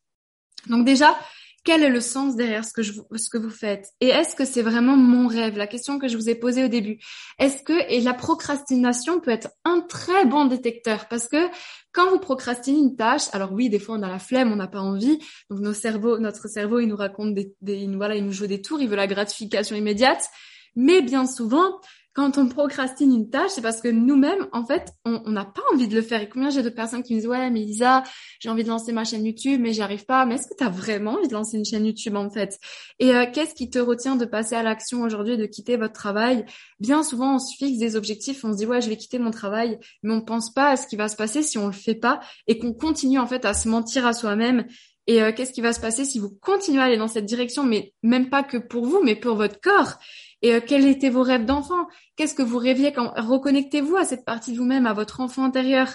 Donc 0.68 0.84
déjà, 0.84 1.18
quel 1.64 1.83
est 1.83 1.88
le 1.88 2.01
sens 2.01 2.35
derrière 2.35 2.64
ce 2.64 2.72
que, 2.72 2.83
je, 2.83 2.92
ce 3.14 3.31
que 3.31 3.38
vous 3.38 3.51
faites? 3.51 3.88
Et 4.01 4.09
est-ce 4.09 4.35
que 4.35 4.44
c'est 4.44 4.62
vraiment 4.62 4.96
mon 4.96 5.29
rêve? 5.29 5.57
La 5.57 5.66
question 5.66 5.98
que 5.98 6.09
je 6.09 6.16
vous 6.16 6.29
ai 6.29 6.35
posée 6.35 6.64
au 6.64 6.68
début. 6.68 6.98
Est-ce 7.38 7.62
que 7.62 7.72
et 7.88 8.01
la 8.01 8.14
procrastination 8.14 9.20
peut 9.20 9.31
être 9.31 9.51
un 9.64 9.81
très 9.81 10.25
bon 10.27 10.46
détecteur? 10.46 11.07
Parce 11.09 11.29
que 11.29 11.48
quand 11.92 12.11
vous 12.11 12.18
procrastinez 12.18 12.79
une 12.79 12.96
tâche, 12.96 13.25
alors 13.33 13.53
oui, 13.53 13.68
des 13.68 13.79
fois 13.79 13.96
on 13.96 14.03
a 14.03 14.09
la 14.09 14.18
flemme, 14.18 14.51
on 14.51 14.57
n'a 14.57 14.66
pas 14.66 14.81
envie, 14.81 15.18
donc 15.51 15.61
nos 15.61 15.75
cerveaux, 15.75 16.18
notre 16.18 16.48
cerveau, 16.48 16.81
il 16.81 16.88
nous 16.88 16.96
raconte 16.96 17.35
des, 17.35 17.55
des 17.61 17.87
voilà, 17.94 18.16
il 18.16 18.25
nous 18.25 18.33
joue 18.33 18.46
des 18.46 18.62
tours, 18.62 18.81
il 18.81 18.88
veut 18.88 18.96
la 18.96 19.07
gratification 19.07 19.77
immédiate, 19.77 20.29
mais 20.75 21.03
bien 21.03 21.27
souvent, 21.27 21.81
quand 22.14 22.37
on 22.37 22.46
procrastine 22.46 23.12
une 23.12 23.31
tâche, 23.31 23.53
c'est 23.55 23.62
parce 23.62 23.81
que 23.81 23.88
nous-mêmes, 23.88 24.46
en 24.53 24.66
fait, 24.66 24.92
on 25.05 25.31
n'a 25.31 25.46
pas 25.46 25.62
envie 25.72 25.88
de 25.88 25.94
le 25.94 26.03
faire. 26.03 26.20
Et 26.20 26.29
combien 26.29 26.51
j'ai 26.51 26.62
de 26.62 26.68
personnes 26.68 27.03
qui 27.03 27.14
me 27.14 27.20
disent, 27.20 27.29
ouais, 27.29 27.51
mais 27.51 27.61
Lisa, 27.61 28.03
j'ai 28.38 28.51
envie 28.51 28.64
de 28.64 28.68
lancer 28.68 28.92
ma 28.92 29.05
chaîne 29.05 29.25
YouTube, 29.25 29.61
mais 29.62 29.72
j'y 29.72 29.81
arrive 29.81 30.05
pas. 30.05 30.27
Mais 30.27 30.35
est-ce 30.35 30.46
que 30.46 30.55
tu 30.57 30.64
as 30.64 30.68
vraiment 30.68 31.12
envie 31.12 31.29
de 31.29 31.33
lancer 31.33 31.57
une 31.57 31.64
chaîne 31.64 31.87
YouTube, 31.87 32.16
en 32.16 32.29
fait? 32.29 32.59
Et 32.98 33.14
euh, 33.14 33.25
qu'est-ce 33.33 33.55
qui 33.55 33.70
te 33.70 33.79
retient 33.79 34.16
de 34.16 34.27
passer 34.27 34.55
à 34.55 34.62
l'action 34.62 35.03
aujourd'hui, 35.03 35.38
de 35.38 35.46
quitter 35.46 35.77
votre 35.77 35.94
travail? 35.94 36.44
Bien 36.81 37.03
souvent, 37.03 37.37
on 37.37 37.38
se 37.38 37.57
fixe 37.57 37.79
des 37.79 37.96
objectifs, 37.96 38.44
on 38.44 38.53
se 38.53 38.59
dit, 38.59 38.66
ouais, 38.66 38.83
je 38.83 38.90
vais 38.90 38.96
quitter 38.96 39.18
mon 39.18 39.31
travail, 39.31 39.79
mais 40.03 40.12
on 40.12 40.20
pense 40.20 40.53
pas 40.53 40.70
à 40.70 40.77
ce 40.77 40.87
qui 40.87 40.96
va 40.96 41.09
se 41.09 41.16
passer 41.16 41.42
si 41.42 41.57
on 41.57 41.66
le 41.66 41.72
fait 41.72 41.94
pas 41.94 42.20
et 42.46 42.59
qu'on 42.59 42.75
continue, 42.75 43.18
en 43.18 43.27
fait, 43.27 43.46
à 43.46 43.55
se 43.55 43.68
mentir 43.68 44.07
à 44.07 44.12
soi-même 44.12 44.66
et 45.07 45.22
euh, 45.22 45.33
qu'est-ce 45.33 45.53
qui 45.53 45.61
va 45.61 45.72
se 45.72 45.81
passer 45.81 46.05
si 46.05 46.18
vous 46.18 46.31
continuez 46.31 46.81
à 46.81 46.85
aller 46.85 46.96
dans 46.96 47.09
cette 47.09 47.25
direction, 47.25 47.64
mais 47.64 47.92
même 48.03 48.31
pas 48.31 48.42
que 48.42 48.57
pour 48.57 48.87
vous, 48.87 49.01
mais 49.03 49.16
pour 49.16 49.35
votre 49.35 49.61
corps? 49.61 49.98
Et 50.42 50.55
euh, 50.55 50.61
quels 50.61 50.87
étaient 50.87 51.09
vos 51.09 51.22
rêves 51.22 51.44
d'enfant? 51.44 51.87
Qu'est-ce 52.16 52.35
que 52.35 52.42
vous 52.42 52.59
rêviez 52.59 52.92
quand 52.92 53.12
reconnectez-vous 53.16 53.96
à 53.96 54.05
cette 54.05 54.24
partie 54.24 54.52
de 54.52 54.59
vous-même, 54.59 54.87
à 54.87 54.92
votre 54.92 55.20
enfant 55.20 55.44
intérieur? 55.44 55.88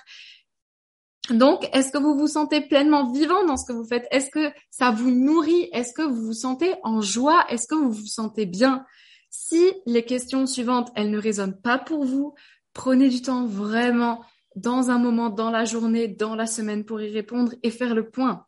Donc, 1.29 1.69
est-ce 1.73 1.91
que 1.91 1.97
vous 1.97 2.17
vous 2.17 2.27
sentez 2.27 2.61
pleinement 2.61 3.11
vivant 3.11 3.45
dans 3.45 3.57
ce 3.57 3.65
que 3.65 3.73
vous 3.73 3.85
faites? 3.85 4.07
Est-ce 4.11 4.29
que 4.29 4.51
ça 4.69 4.91
vous 4.91 5.11
nourrit? 5.11 5.69
Est-ce 5.73 5.93
que 5.93 6.01
vous 6.01 6.27
vous 6.27 6.33
sentez 6.33 6.73
en 6.83 7.01
joie? 7.01 7.45
Est-ce 7.49 7.67
que 7.67 7.75
vous 7.75 7.91
vous 7.91 8.05
sentez 8.05 8.45
bien? 8.45 8.85
Si 9.29 9.73
les 9.85 10.05
questions 10.05 10.45
suivantes, 10.45 10.89
elles 10.95 11.11
ne 11.11 11.19
résonnent 11.19 11.59
pas 11.61 11.77
pour 11.77 12.05
vous, 12.05 12.33
prenez 12.73 13.09
du 13.09 13.21
temps 13.21 13.45
vraiment 13.45 14.23
dans 14.55 14.89
un 14.89 14.97
moment, 14.97 15.29
dans 15.29 15.51
la 15.51 15.65
journée, 15.65 16.07
dans 16.07 16.35
la 16.35 16.47
semaine 16.47 16.85
pour 16.85 17.01
y 17.01 17.11
répondre 17.11 17.53
et 17.61 17.71
faire 17.71 17.93
le 17.93 18.09
point. 18.09 18.45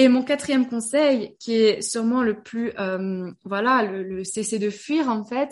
Et 0.00 0.08
mon 0.08 0.22
quatrième 0.22 0.66
conseil, 0.66 1.36
qui 1.38 1.52
est 1.56 1.82
sûrement 1.82 2.22
le 2.22 2.40
plus, 2.40 2.72
euh, 2.78 3.30
voilà, 3.44 3.82
le, 3.82 4.24
cesser 4.24 4.58
de 4.58 4.70
fuir 4.70 5.10
en 5.10 5.26
fait, 5.26 5.50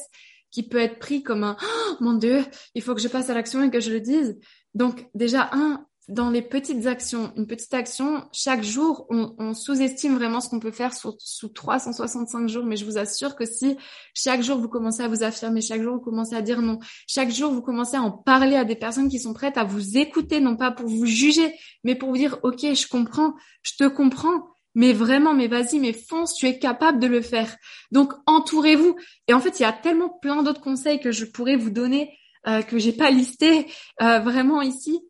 qui 0.50 0.66
peut 0.66 0.78
être 0.78 0.98
pris 0.98 1.22
comme 1.22 1.44
un 1.44 1.58
oh, 1.62 1.94
mon 2.00 2.14
Dieu, 2.14 2.42
il 2.74 2.80
faut 2.80 2.94
que 2.94 3.00
je 3.02 3.08
passe 3.08 3.28
à 3.28 3.34
l'action 3.34 3.62
et 3.62 3.68
que 3.68 3.80
je 3.80 3.92
le 3.92 4.00
dise. 4.00 4.38
Donc 4.72 5.06
déjà 5.12 5.50
un, 5.52 5.84
dans 6.08 6.30
les 6.30 6.40
petites 6.40 6.86
actions, 6.86 7.32
une 7.36 7.46
petite 7.46 7.74
action, 7.74 8.24
chaque 8.32 8.62
jour, 8.62 9.06
on, 9.10 9.34
on 9.38 9.52
sous-estime 9.52 10.14
vraiment 10.14 10.40
ce 10.40 10.48
qu'on 10.48 10.58
peut 10.58 10.70
faire 10.70 10.94
sous, 10.94 11.14
sous 11.18 11.48
365 11.48 12.48
jours. 12.48 12.64
Mais 12.64 12.76
je 12.76 12.86
vous 12.86 12.96
assure 12.96 13.36
que 13.36 13.44
si 13.44 13.76
chaque 14.14 14.42
jour 14.42 14.58
vous 14.58 14.68
commencez 14.68 15.02
à 15.02 15.08
vous 15.08 15.22
affirmer, 15.22 15.60
chaque 15.60 15.82
jour 15.82 15.96
vous 15.96 16.00
commencez 16.00 16.34
à 16.34 16.40
dire 16.40 16.62
non, 16.62 16.78
chaque 17.06 17.30
jour 17.30 17.52
vous 17.52 17.60
commencez 17.60 17.96
à 17.96 18.02
en 18.02 18.10
parler 18.10 18.56
à 18.56 18.64
des 18.64 18.74
personnes 18.74 19.10
qui 19.10 19.20
sont 19.20 19.34
prêtes 19.34 19.58
à 19.58 19.64
vous 19.64 19.98
écouter, 19.98 20.40
non 20.40 20.56
pas 20.56 20.70
pour 20.70 20.88
vous 20.88 21.04
juger, 21.04 21.54
mais 21.84 21.94
pour 21.94 22.08
vous 22.08 22.16
dire, 22.16 22.38
OK, 22.42 22.60
je 22.62 22.88
comprends, 22.88 23.34
je 23.62 23.72
te 23.78 23.88
comprends. 23.88 24.48
Mais 24.74 24.92
vraiment, 24.92 25.34
mais 25.34 25.48
vas-y, 25.48 25.80
mais 25.80 25.92
fonce, 25.92 26.34
tu 26.34 26.46
es 26.46 26.58
capable 26.58 27.00
de 27.00 27.08
le 27.08 27.20
faire. 27.20 27.56
Donc, 27.90 28.12
entourez-vous. 28.26 28.96
Et 29.26 29.32
en 29.32 29.40
fait, 29.40 29.58
il 29.58 29.62
y 29.62 29.66
a 29.66 29.72
tellement 29.72 30.08
plein 30.08 30.42
d'autres 30.44 30.60
conseils 30.60 31.00
que 31.00 31.10
je 31.10 31.24
pourrais 31.24 31.56
vous 31.56 31.70
donner 31.70 32.16
euh, 32.46 32.62
que 32.62 32.78
j'ai 32.78 32.92
pas 32.92 33.10
listé 33.10 33.66
euh, 34.00 34.20
vraiment 34.20 34.62
ici 34.62 35.00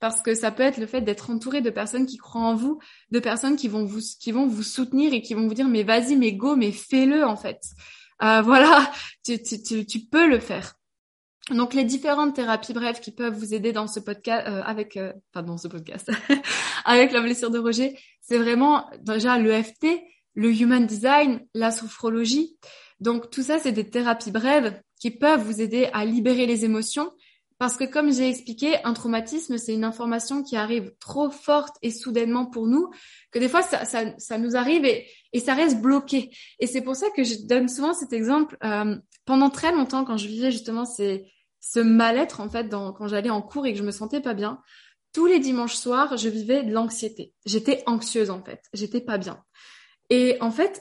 parce 0.00 0.22
que 0.22 0.34
ça 0.34 0.50
peut 0.50 0.62
être 0.62 0.78
le 0.78 0.86
fait 0.86 1.00
d'être 1.00 1.30
entouré 1.30 1.60
de 1.60 1.70
personnes 1.70 2.06
qui 2.06 2.16
croient 2.16 2.42
en 2.42 2.54
vous, 2.54 2.78
de 3.10 3.18
personnes 3.18 3.56
qui 3.56 3.68
vont 3.68 3.84
vous 3.84 4.00
qui 4.20 4.32
vont 4.32 4.46
vous 4.46 4.62
soutenir 4.62 5.12
et 5.12 5.22
qui 5.22 5.34
vont 5.34 5.46
vous 5.46 5.54
dire 5.54 5.68
mais 5.68 5.82
vas-y 5.82 6.16
mais 6.16 6.32
go 6.32 6.56
mais 6.56 6.72
fais-le 6.72 7.24
en 7.24 7.36
fait. 7.36 7.60
Euh, 8.22 8.42
voilà, 8.42 8.90
tu, 9.24 9.42
tu, 9.42 9.62
tu, 9.62 9.86
tu, 9.86 10.00
peux 10.00 10.28
le 10.28 10.40
faire. 10.40 10.74
Donc 11.50 11.72
les 11.72 11.84
différentes 11.84 12.34
thérapies 12.34 12.72
brèves 12.72 13.00
qui 13.00 13.12
peuvent 13.12 13.34
vous 13.34 13.54
aider 13.54 13.72
dans 13.72 13.86
ce 13.86 14.00
podcast 14.00 14.46
euh, 14.46 14.62
avec 14.62 14.96
euh, 14.96 15.12
enfin 15.32 15.42
dans 15.42 15.56
ce 15.56 15.66
podcast 15.66 16.10
avec 16.84 17.12
la 17.12 17.20
blessure 17.20 17.50
de 17.50 17.58
Roger, 17.58 17.98
c'est 18.20 18.38
vraiment 18.38 18.86
déjà 19.00 19.38
l'EFT, 19.38 19.86
le 20.34 20.52
human 20.52 20.86
design, 20.86 21.40
la 21.54 21.70
sophrologie. 21.70 22.56
Donc 23.00 23.30
tout 23.30 23.42
ça 23.42 23.58
c'est 23.58 23.72
des 23.72 23.88
thérapies 23.88 24.30
brèves 24.30 24.80
qui 25.00 25.10
peuvent 25.10 25.42
vous 25.42 25.60
aider 25.60 25.88
à 25.92 26.04
libérer 26.04 26.46
les 26.46 26.64
émotions 26.64 27.12
Parce 27.58 27.76
que 27.76 27.84
comme 27.84 28.12
j'ai 28.12 28.28
expliqué, 28.28 28.76
un 28.84 28.92
traumatisme, 28.92 29.58
c'est 29.58 29.74
une 29.74 29.84
information 29.84 30.44
qui 30.44 30.56
arrive 30.56 30.92
trop 31.00 31.28
forte 31.28 31.76
et 31.82 31.90
soudainement 31.90 32.46
pour 32.46 32.68
nous, 32.68 32.90
que 33.32 33.40
des 33.40 33.48
fois, 33.48 33.62
ça, 33.62 33.84
ça, 33.84 34.16
ça 34.16 34.38
nous 34.38 34.56
arrive 34.56 34.84
et, 34.84 35.08
et, 35.32 35.40
ça 35.40 35.54
reste 35.54 35.80
bloqué. 35.80 36.30
Et 36.60 36.68
c'est 36.68 36.82
pour 36.82 36.94
ça 36.94 37.10
que 37.10 37.24
je 37.24 37.46
donne 37.46 37.68
souvent 37.68 37.94
cet 37.94 38.12
exemple. 38.12 38.56
Euh, 38.62 38.96
pendant 39.24 39.50
très 39.50 39.72
longtemps, 39.72 40.04
quand 40.04 40.16
je 40.16 40.28
vivais 40.28 40.52
justement 40.52 40.84
ces, 40.84 41.32
ce 41.60 41.80
mal-être, 41.80 42.40
en 42.40 42.48
fait, 42.48 42.68
dans, 42.68 42.92
quand 42.92 43.08
j'allais 43.08 43.30
en 43.30 43.42
cours 43.42 43.66
et 43.66 43.72
que 43.72 43.78
je 43.78 43.84
me 43.84 43.90
sentais 43.90 44.20
pas 44.20 44.34
bien, 44.34 44.60
tous 45.12 45.26
les 45.26 45.40
dimanches 45.40 45.74
soirs, 45.74 46.16
je 46.16 46.28
vivais 46.28 46.62
de 46.62 46.72
l'anxiété. 46.72 47.34
J'étais 47.44 47.82
anxieuse, 47.86 48.30
en 48.30 48.42
fait. 48.42 48.62
J'étais 48.72 49.00
pas 49.00 49.18
bien. 49.18 49.42
Et 50.10 50.36
en 50.40 50.52
fait, 50.52 50.80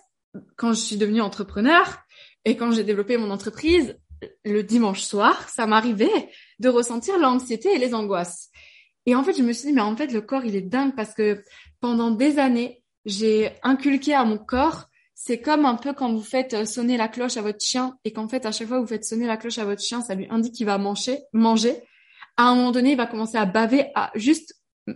quand 0.57 0.73
je 0.73 0.79
suis 0.79 0.97
devenue 0.97 1.21
entrepreneur 1.21 1.99
et 2.45 2.55
quand 2.55 2.71
j'ai 2.71 2.83
développé 2.83 3.17
mon 3.17 3.31
entreprise, 3.31 3.97
le 4.45 4.63
dimanche 4.63 5.01
soir, 5.01 5.47
ça 5.49 5.67
m'arrivait 5.67 6.29
de 6.59 6.69
ressentir 6.69 7.17
l'anxiété 7.17 7.73
et 7.73 7.77
les 7.77 7.93
angoisses. 7.93 8.49
Et 9.05 9.15
en 9.15 9.23
fait, 9.23 9.37
je 9.37 9.43
me 9.43 9.53
suis 9.53 9.67
dit, 9.67 9.73
mais 9.73 9.81
en 9.81 9.95
fait, 9.95 10.11
le 10.11 10.21
corps, 10.21 10.45
il 10.45 10.55
est 10.55 10.61
dingue 10.61 10.95
parce 10.95 11.13
que 11.13 11.43
pendant 11.79 12.11
des 12.11 12.39
années, 12.39 12.83
j'ai 13.05 13.51
inculqué 13.63 14.13
à 14.13 14.25
mon 14.25 14.37
corps, 14.37 14.85
c'est 15.15 15.39
comme 15.39 15.65
un 15.65 15.75
peu 15.75 15.93
quand 15.93 16.11
vous 16.11 16.21
faites 16.21 16.53
euh, 16.53 16.65
sonner 16.65 16.97
la 16.97 17.07
cloche 17.07 17.37
à 17.37 17.41
votre 17.41 17.63
chien 17.63 17.97
et 18.03 18.11
qu'en 18.11 18.27
fait, 18.27 18.45
à 18.45 18.51
chaque 18.51 18.67
fois 18.67 18.77
que 18.77 18.81
vous 18.81 18.87
faites 18.87 19.05
sonner 19.05 19.25
la 19.25 19.37
cloche 19.37 19.57
à 19.57 19.65
votre 19.65 19.81
chien, 19.81 20.01
ça 20.01 20.13
lui 20.13 20.27
indique 20.29 20.53
qu'il 20.53 20.65
va 20.65 20.77
manger, 20.77 21.19
manger. 21.33 21.81
À 22.35 22.49
un 22.49 22.55
moment 22.55 22.71
donné, 22.71 22.91
il 22.91 22.97
va 22.97 23.07
commencer 23.07 23.37
à 23.37 23.45
baver 23.45 23.87
à, 23.95 24.11
juste 24.13 24.53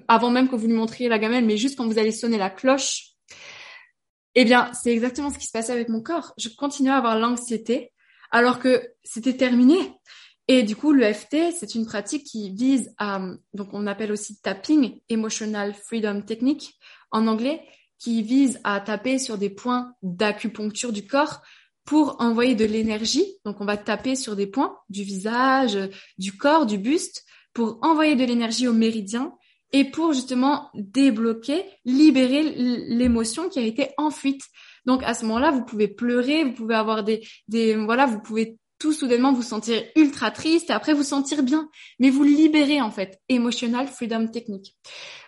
avant 0.07 0.29
même 0.29 0.47
que 0.47 0.55
vous 0.55 0.67
lui 0.67 0.73
montriez 0.73 1.09
la 1.09 1.17
gamelle, 1.17 1.45
mais 1.45 1.57
juste 1.57 1.77
quand 1.77 1.87
vous 1.87 1.97
allez 1.97 2.11
sonner 2.11 2.37
la 2.37 2.49
cloche. 2.49 3.13
Eh 4.35 4.45
bien, 4.45 4.71
c'est 4.73 4.91
exactement 4.91 5.29
ce 5.29 5.39
qui 5.39 5.47
se 5.47 5.51
passait 5.51 5.73
avec 5.73 5.89
mon 5.89 6.01
corps. 6.01 6.33
Je 6.37 6.49
continuais 6.49 6.91
à 6.91 6.97
avoir 6.97 7.17
l'anxiété 7.17 7.91
alors 8.31 8.59
que 8.59 8.81
c'était 9.03 9.37
terminé. 9.37 9.75
Et 10.47 10.63
du 10.63 10.75
coup, 10.75 10.91
l'EFT, 10.91 11.53
c'est 11.57 11.75
une 11.75 11.85
pratique 11.85 12.25
qui 12.25 12.51
vise 12.51 12.93
à, 12.97 13.21
donc 13.53 13.69
on 13.73 13.87
appelle 13.87 14.11
aussi 14.11 14.41
tapping, 14.41 14.99
Emotional 15.09 15.73
Freedom 15.73 16.21
Technique 16.21 16.75
en 17.11 17.27
anglais, 17.27 17.61
qui 17.99 18.23
vise 18.23 18.59
à 18.63 18.79
taper 18.81 19.19
sur 19.19 19.37
des 19.37 19.49
points 19.49 19.93
d'acupuncture 20.01 20.91
du 20.91 21.05
corps 21.05 21.41
pour 21.85 22.19
envoyer 22.19 22.55
de 22.55 22.65
l'énergie. 22.65 23.25
Donc 23.45 23.61
on 23.61 23.65
va 23.65 23.77
taper 23.77 24.15
sur 24.15 24.35
des 24.35 24.47
points 24.47 24.75
du 24.89 25.03
visage, 25.03 25.77
du 26.17 26.35
corps, 26.35 26.65
du 26.65 26.77
buste, 26.77 27.23
pour 27.53 27.79
envoyer 27.81 28.15
de 28.15 28.23
l'énergie 28.23 28.67
au 28.67 28.73
méridien 28.73 29.33
et 29.71 29.85
pour 29.85 30.13
justement 30.13 30.69
débloquer, 30.73 31.63
libérer 31.85 32.43
l'émotion 32.43 33.49
qui 33.49 33.59
a 33.59 33.63
été 33.63 33.89
en 33.97 34.09
fuite. 34.09 34.43
Donc 34.85 35.03
à 35.03 35.13
ce 35.13 35.25
moment-là, 35.25 35.51
vous 35.51 35.63
pouvez 35.63 35.87
pleurer, 35.87 36.43
vous 36.43 36.53
pouvez 36.53 36.75
avoir 36.75 37.03
des, 37.03 37.25
des 37.47 37.75
voilà, 37.75 38.05
vous 38.05 38.19
pouvez 38.19 38.57
tout 38.81 38.93
soudainement 38.93 39.31
vous 39.31 39.43
sentir 39.43 39.83
ultra 39.95 40.31
triste 40.31 40.71
et 40.71 40.73
après 40.73 40.93
vous 40.93 41.03
sentir 41.03 41.43
bien. 41.43 41.69
Mais 41.99 42.09
vous 42.09 42.23
libérez 42.23 42.81
en 42.81 42.89
fait. 42.89 43.19
Emotional 43.29 43.87
Freedom 43.87 44.27
Technique. 44.27 44.75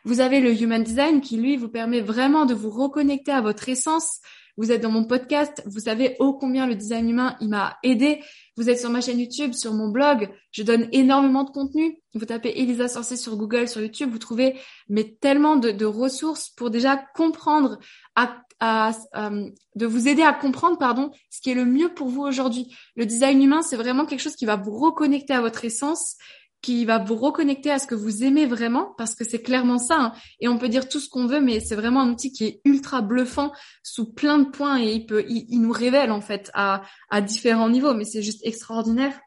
Vous 0.06 0.22
avez 0.22 0.40
le 0.40 0.60
Human 0.60 0.82
Design 0.82 1.22
qui 1.22 1.38
lui 1.38 1.56
vous 1.56 1.70
permet 1.70 2.02
vraiment 2.02 2.46
de 2.46 2.56
vous 2.56 2.72
reconnecter 2.72 3.32
à 3.32 3.42
votre 3.42 3.70
essence. 3.70 4.20
Vous 4.58 4.72
êtes 4.72 4.82
dans 4.82 4.92
mon 4.92 5.06
podcast, 5.06 5.64
vous 5.66 5.80
savez 5.80 6.16
ô 6.20 6.34
combien 6.34 6.68
le 6.68 6.76
design 6.76 7.10
humain 7.10 7.36
il 7.42 7.50
m'a 7.50 7.78
aidé. 7.84 8.22
Vous 8.56 8.70
êtes 8.70 8.80
sur 8.80 8.92
ma 8.92 9.02
chaîne 9.02 9.20
YouTube, 9.20 9.54
sur 9.54 9.74
mon 9.74 9.88
blog, 9.88 10.30
je 10.52 10.62
donne 10.62 10.88
énormément 10.92 11.44
de 11.44 11.50
contenu. 11.50 11.98
Vous 12.14 12.26
tapez 12.26 12.60
Elisa 12.60 12.88
Sorcier 12.88 13.18
sur 13.18 13.36
Google, 13.36 13.68
sur 13.68 13.82
YouTube, 13.82 14.12
vous 14.12 14.20
trouvez 14.20 14.60
mais 14.90 15.18
tellement 15.20 15.56
de, 15.56 15.86
ressources 15.86 16.50
pour 16.50 16.70
déjà 16.70 16.98
comprendre 17.16 17.80
euh, 18.20 19.50
de 19.76 19.86
vous 19.86 20.08
aider 20.08 20.22
à 20.22 20.34
comprendre, 20.34 20.78
pardon, 20.78 21.12
ce 21.32 21.42
qui 21.42 21.50
est 21.50 21.56
le 21.56 21.66
mieux 21.66 21.94
pour 21.94 22.10
vous 22.10 22.22
aujourd'hui. 22.22 22.76
Le 22.96 23.08
design 23.08 23.42
humain, 23.42 23.64
c'est 23.64 23.76
vraiment 23.76 24.06
quelque 24.06 24.22
chose 24.22 24.36
qui 24.36 24.46
va 24.46 24.56
vous 24.56 24.78
reconnecter 24.78 25.34
à 25.34 25.42
votre 25.42 25.66
essence, 25.66 26.18
qui 26.64 26.86
va 26.86 26.98
vous 26.98 27.16
reconnecter 27.16 27.70
à 27.70 27.78
ce 27.78 27.86
que 27.86 27.94
vous 27.94 28.24
aimez 28.24 28.48
vraiment, 28.48 28.96
parce 28.98 29.14
que 29.14 29.24
c'est 29.24 29.44
clairement 29.44 29.78
ça. 29.78 29.98
Hein. 30.00 30.14
Et 30.40 30.48
on 30.48 30.58
peut 30.58 30.70
dire 30.70 30.90
tout 30.90 31.00
ce 31.00 31.10
qu'on 31.10 31.28
veut, 31.28 31.42
mais 31.42 31.60
c'est 31.60 31.76
vraiment 31.76 32.02
un 32.02 32.10
outil 32.10 32.32
qui 32.32 32.46
est 32.46 32.62
ultra 32.66 33.02
bluffant 33.02 33.52
sous 33.84 34.12
plein 34.12 34.40
de 34.40 34.50
points 34.50 34.82
et 34.82 34.94
il 34.94 35.06
peut, 35.06 35.26
il, 35.28 35.62
nous 35.62 35.72
révèle 35.72 36.12
en 36.12 36.22
fait 36.22 36.50
à, 36.56 36.82
à 37.12 37.22
différents 37.22 37.70
niveaux. 37.70 37.94
Mais 37.94 38.06
c'est 38.06 38.24
juste 38.24 38.42
extraordinaire. 38.44 39.20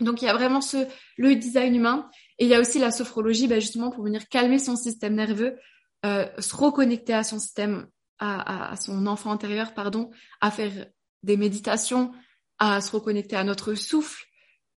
Donc 0.00 0.20
il 0.20 0.26
y 0.26 0.28
a 0.28 0.34
vraiment 0.34 0.60
ce 0.60 0.86
le 1.16 1.36
design 1.36 1.74
humain 1.74 2.10
et 2.38 2.44
il 2.44 2.50
y 2.50 2.54
a 2.54 2.60
aussi 2.60 2.78
la 2.78 2.90
sophrologie, 2.90 3.46
bah, 3.46 3.60
justement 3.60 3.90
pour 3.90 4.04
venir 4.04 4.28
calmer 4.28 4.58
son 4.58 4.76
système 4.76 5.14
nerveux, 5.14 5.56
euh, 6.04 6.26
se 6.38 6.54
reconnecter 6.54 7.14
à 7.14 7.22
son 7.22 7.38
système 7.38 7.86
à, 8.18 8.74
son 8.76 9.06
enfant 9.06 9.30
intérieur, 9.30 9.74
pardon, 9.74 10.10
à 10.40 10.50
faire 10.50 10.86
des 11.22 11.36
méditations, 11.36 12.12
à 12.58 12.80
se 12.80 12.90
reconnecter 12.90 13.36
à 13.36 13.44
notre 13.44 13.74
souffle, 13.74 14.24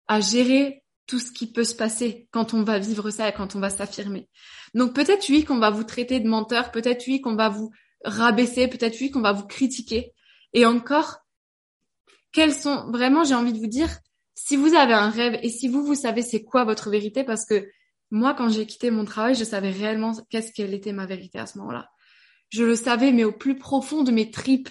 à 0.09 0.21
gérer 0.21 0.83
tout 1.09 1.19
ce 1.19 1.33
qui 1.33 1.51
peut 1.51 1.65
se 1.65 1.75
passer 1.75 2.29
quand 2.31 2.55
on 2.55 2.63
va 2.63 2.79
vivre 2.79 3.11
ça 3.11 3.29
et 3.29 3.33
quand 3.33 3.57
on 3.57 3.61
va 3.61 3.71
s'affirmer. 3.71 4.29
Donc 4.75 4.95
peut-être 4.95 5.29
oui 5.31 5.45
qu'on 5.45 5.59
va 5.59 5.71
vous 5.71 5.83
traiter 5.83 6.21
de 6.21 6.29
menteur, 6.29 6.71
peut-être 6.71 7.05
oui 7.09 7.21
qu'on 7.21 7.35
va 7.35 7.49
vous 7.49 7.73
rabaisser, 8.05 8.69
peut-être 8.69 9.01
oui 9.01 9.11
qu'on 9.11 9.23
va 9.23 9.33
vous 9.33 9.47
critiquer. 9.47 10.13
Et 10.53 10.67
encore, 10.67 11.17
quels 12.31 12.55
sont 12.55 12.91
vraiment, 12.93 13.25
j'ai 13.25 13.35
envie 13.35 13.55
de 13.55 13.59
vous 13.59 13.67
dire, 13.67 13.89
si 14.35 14.57
vous 14.57 14.75
avez 14.75 14.93
un 14.93 15.11
rêve 15.11 15.39
et 15.43 15.49
si 15.49 15.67
vous, 15.67 15.83
vous 15.83 15.95
savez 15.95 16.23
c'est 16.23 16.45
quoi 16.45 16.65
votre 16.65 16.91
vérité, 16.91 17.25
parce 17.25 17.45
que 17.45 17.69
moi, 18.11 18.35
quand 18.35 18.49
j'ai 18.51 18.67
quitté 18.67 18.91
mon 18.91 19.05
travail, 19.05 19.35
je 19.35 19.45
savais 19.45 19.71
réellement 19.71 20.13
qu'est-ce 20.31 20.53
qu'elle 20.53 20.75
était 20.75 20.93
ma 20.93 21.07
vérité 21.07 21.39
à 21.39 21.47
ce 21.47 21.59
moment-là. 21.59 21.89
Je 22.51 22.65
le 22.65 22.77
savais, 22.77 23.13
mais 23.13 23.25
au 23.25 23.33
plus 23.33 23.59
profond 23.59 24.03
de 24.03 24.11
mes 24.11 24.31
tripes. 24.31 24.71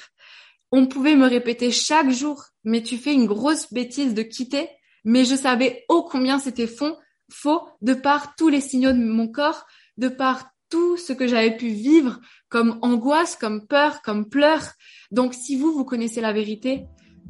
On 0.72 0.88
pouvait 0.88 1.16
me 1.16 1.28
répéter 1.28 1.72
chaque 1.72 2.10
jour, 2.10 2.44
mais 2.64 2.82
tu 2.82 2.98
fais 2.98 3.14
une 3.14 3.26
grosse 3.26 3.72
bêtise 3.72 4.14
de 4.14 4.24
quitter, 4.24 4.70
mais 5.08 5.24
je 5.24 5.36
savais 5.36 5.86
ô 5.88 6.04
combien 6.04 6.38
c'était 6.38 6.68
faux, 6.68 7.62
de 7.82 7.94
par 7.94 8.36
tous 8.36 8.50
les 8.50 8.60
signaux 8.60 8.92
de 8.92 8.98
mon 8.98 9.30
corps, 9.30 9.66
de 9.98 10.10
par 10.10 10.52
tout 10.70 10.98
ce 10.98 11.14
que 11.14 11.28
j'avais 11.28 11.56
pu 11.56 11.70
vivre 11.70 12.20
comme 12.50 12.78
angoisse, 12.82 13.38
comme 13.38 13.66
peur, 13.66 14.02
comme 14.02 14.28
pleurs. 14.28 14.74
Donc, 15.12 15.34
si 15.34 15.56
vous, 15.56 15.72
vous 15.72 15.86
connaissez 15.86 16.20
la 16.20 16.34
vérité, 16.34 16.88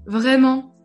vraiment, 0.07 0.75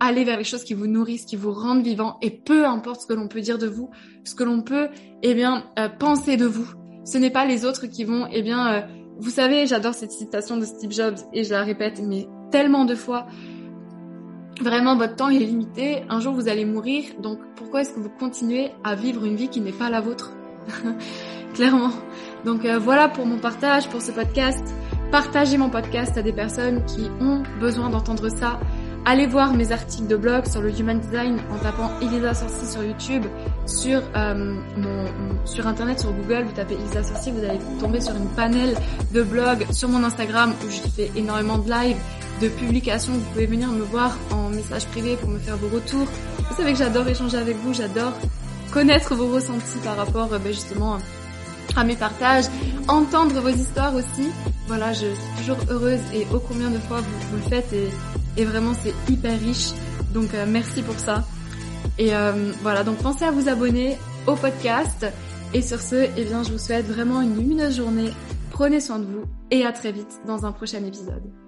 allez 0.00 0.24
vers 0.24 0.38
les 0.38 0.44
choses 0.44 0.64
qui 0.64 0.74
vous 0.74 0.88
nourrissent, 0.88 1.24
qui 1.24 1.36
vous 1.36 1.52
rendent 1.52 1.84
vivant, 1.84 2.18
et 2.20 2.32
peu 2.32 2.66
importe 2.66 3.02
ce 3.02 3.06
que 3.06 3.14
l'on 3.14 3.28
peut 3.28 3.40
dire 3.40 3.58
de 3.58 3.68
vous, 3.68 3.88
ce 4.24 4.34
que 4.34 4.42
l'on 4.42 4.62
peut, 4.62 4.88
eh 5.22 5.34
bien, 5.34 5.70
euh, 5.78 5.88
penser 5.88 6.36
de 6.36 6.46
vous. 6.46 6.68
Ce 7.04 7.16
n'est 7.16 7.30
pas 7.30 7.44
les 7.44 7.64
autres 7.64 7.86
qui 7.86 8.02
vont, 8.02 8.26
eh 8.32 8.42
bien, 8.42 8.74
euh, 8.74 8.80
vous 9.18 9.30
savez, 9.30 9.68
j'adore 9.68 9.94
cette 9.94 10.10
citation 10.10 10.56
de 10.56 10.64
Steve 10.64 10.90
Jobs 10.90 11.18
et 11.32 11.44
je 11.44 11.50
la 11.50 11.62
répète 11.62 12.02
mais 12.04 12.26
tellement 12.50 12.84
de 12.84 12.96
fois. 12.96 13.28
Vraiment, 14.60 14.96
votre 14.96 15.16
temps 15.16 15.28
est 15.28 15.38
limité. 15.38 16.02
Un 16.08 16.20
jour, 16.20 16.34
vous 16.34 16.48
allez 16.48 16.64
mourir. 16.64 17.04
Donc, 17.20 17.38
pourquoi 17.56 17.80
est-ce 17.82 17.94
que 17.94 18.00
vous 18.00 18.10
continuez 18.10 18.70
à 18.84 18.94
vivre 18.94 19.24
une 19.24 19.36
vie 19.36 19.48
qui 19.48 19.60
n'est 19.60 19.72
pas 19.72 19.90
la 19.90 20.00
vôtre 20.00 20.32
Clairement. 21.54 21.90
Donc, 22.44 22.64
euh, 22.64 22.78
voilà 22.78 23.08
pour 23.08 23.26
mon 23.26 23.38
partage, 23.38 23.88
pour 23.88 24.02
ce 24.02 24.12
podcast. 24.12 24.62
Partagez 25.10 25.56
mon 25.56 25.70
podcast 25.70 26.16
à 26.16 26.22
des 26.22 26.32
personnes 26.32 26.84
qui 26.84 27.10
ont 27.20 27.42
besoin 27.58 27.90
d'entendre 27.90 28.28
ça. 28.28 28.60
Allez 29.06 29.26
voir 29.26 29.54
mes 29.54 29.72
articles 29.72 30.06
de 30.06 30.16
blog 30.16 30.46
sur 30.46 30.60
le 30.60 30.78
Human 30.78 31.00
Design 31.00 31.38
en 31.50 31.58
tapant 31.58 31.90
Elisa 32.02 32.34
Sorcier 32.34 32.68
sur 32.68 32.84
YouTube, 32.84 33.24
sur 33.66 34.02
euh, 34.14 34.54
mon, 34.76 35.46
sur 35.46 35.66
internet, 35.66 36.00
sur 36.00 36.12
Google, 36.12 36.44
vous 36.44 36.52
tapez 36.52 36.74
Elisa 36.74 37.02
Sorcier, 37.02 37.32
vous 37.32 37.42
allez 37.42 37.58
tomber 37.80 38.00
sur 38.00 38.14
une 38.14 38.28
panel 38.28 38.76
de 39.12 39.22
blog 39.22 39.66
sur 39.72 39.88
mon 39.88 40.04
Instagram 40.04 40.52
où 40.64 40.70
je 40.70 40.82
fais 40.90 41.10
énormément 41.16 41.58
de 41.58 41.70
live, 41.70 41.96
de 42.40 42.48
publications. 42.48 43.12
Vous 43.12 43.30
pouvez 43.32 43.46
venir 43.46 43.68
me 43.68 43.82
voir 43.82 44.16
en 44.30 44.50
message 44.50 44.86
privé 44.86 45.16
pour 45.16 45.30
me 45.30 45.38
faire 45.38 45.56
vos 45.56 45.68
retours. 45.68 46.06
Vous 46.38 46.56
savez 46.56 46.72
que 46.72 46.78
j'adore 46.78 47.06
échanger 47.08 47.38
avec 47.38 47.56
vous, 47.58 47.74
j'adore 47.74 48.12
connaître 48.72 49.14
vos 49.14 49.32
ressentis 49.32 49.78
par 49.84 49.96
rapport 49.96 50.28
ben, 50.28 50.52
justement 50.52 50.98
à 51.76 51.84
mes 51.84 51.96
partages, 51.96 52.46
entendre 52.88 53.40
vos 53.40 53.48
histoires 53.48 53.94
aussi. 53.94 54.28
Voilà, 54.66 54.92
je 54.92 55.06
suis 55.06 55.38
toujours 55.38 55.58
heureuse 55.68 56.00
et 56.14 56.26
ô 56.32 56.40
combien 56.40 56.70
de 56.70 56.78
fois 56.78 57.00
vous, 57.00 57.36
le 57.36 57.42
faites 57.42 57.72
et 57.72 57.88
et 58.36 58.44
vraiment 58.44 58.72
c'est 58.74 58.94
hyper 59.12 59.38
riche. 59.38 59.70
Donc 60.12 60.34
euh, 60.34 60.46
merci 60.48 60.82
pour 60.82 60.98
ça. 60.98 61.24
Et 61.98 62.14
euh, 62.14 62.52
voilà, 62.62 62.84
donc 62.84 62.98
pensez 62.98 63.24
à 63.24 63.30
vous 63.30 63.48
abonner 63.48 63.98
au 64.26 64.34
podcast. 64.34 65.06
Et 65.52 65.62
sur 65.62 65.80
ce, 65.80 66.08
eh 66.16 66.24
bien, 66.24 66.44
je 66.44 66.52
vous 66.52 66.58
souhaite 66.58 66.86
vraiment 66.86 67.20
une 67.20 67.36
lumineuse 67.36 67.76
journée. 67.76 68.10
Prenez 68.50 68.80
soin 68.80 69.00
de 69.00 69.04
vous 69.04 69.24
et 69.50 69.64
à 69.64 69.72
très 69.72 69.90
vite 69.90 70.20
dans 70.26 70.46
un 70.46 70.52
prochain 70.52 70.84
épisode. 70.84 71.39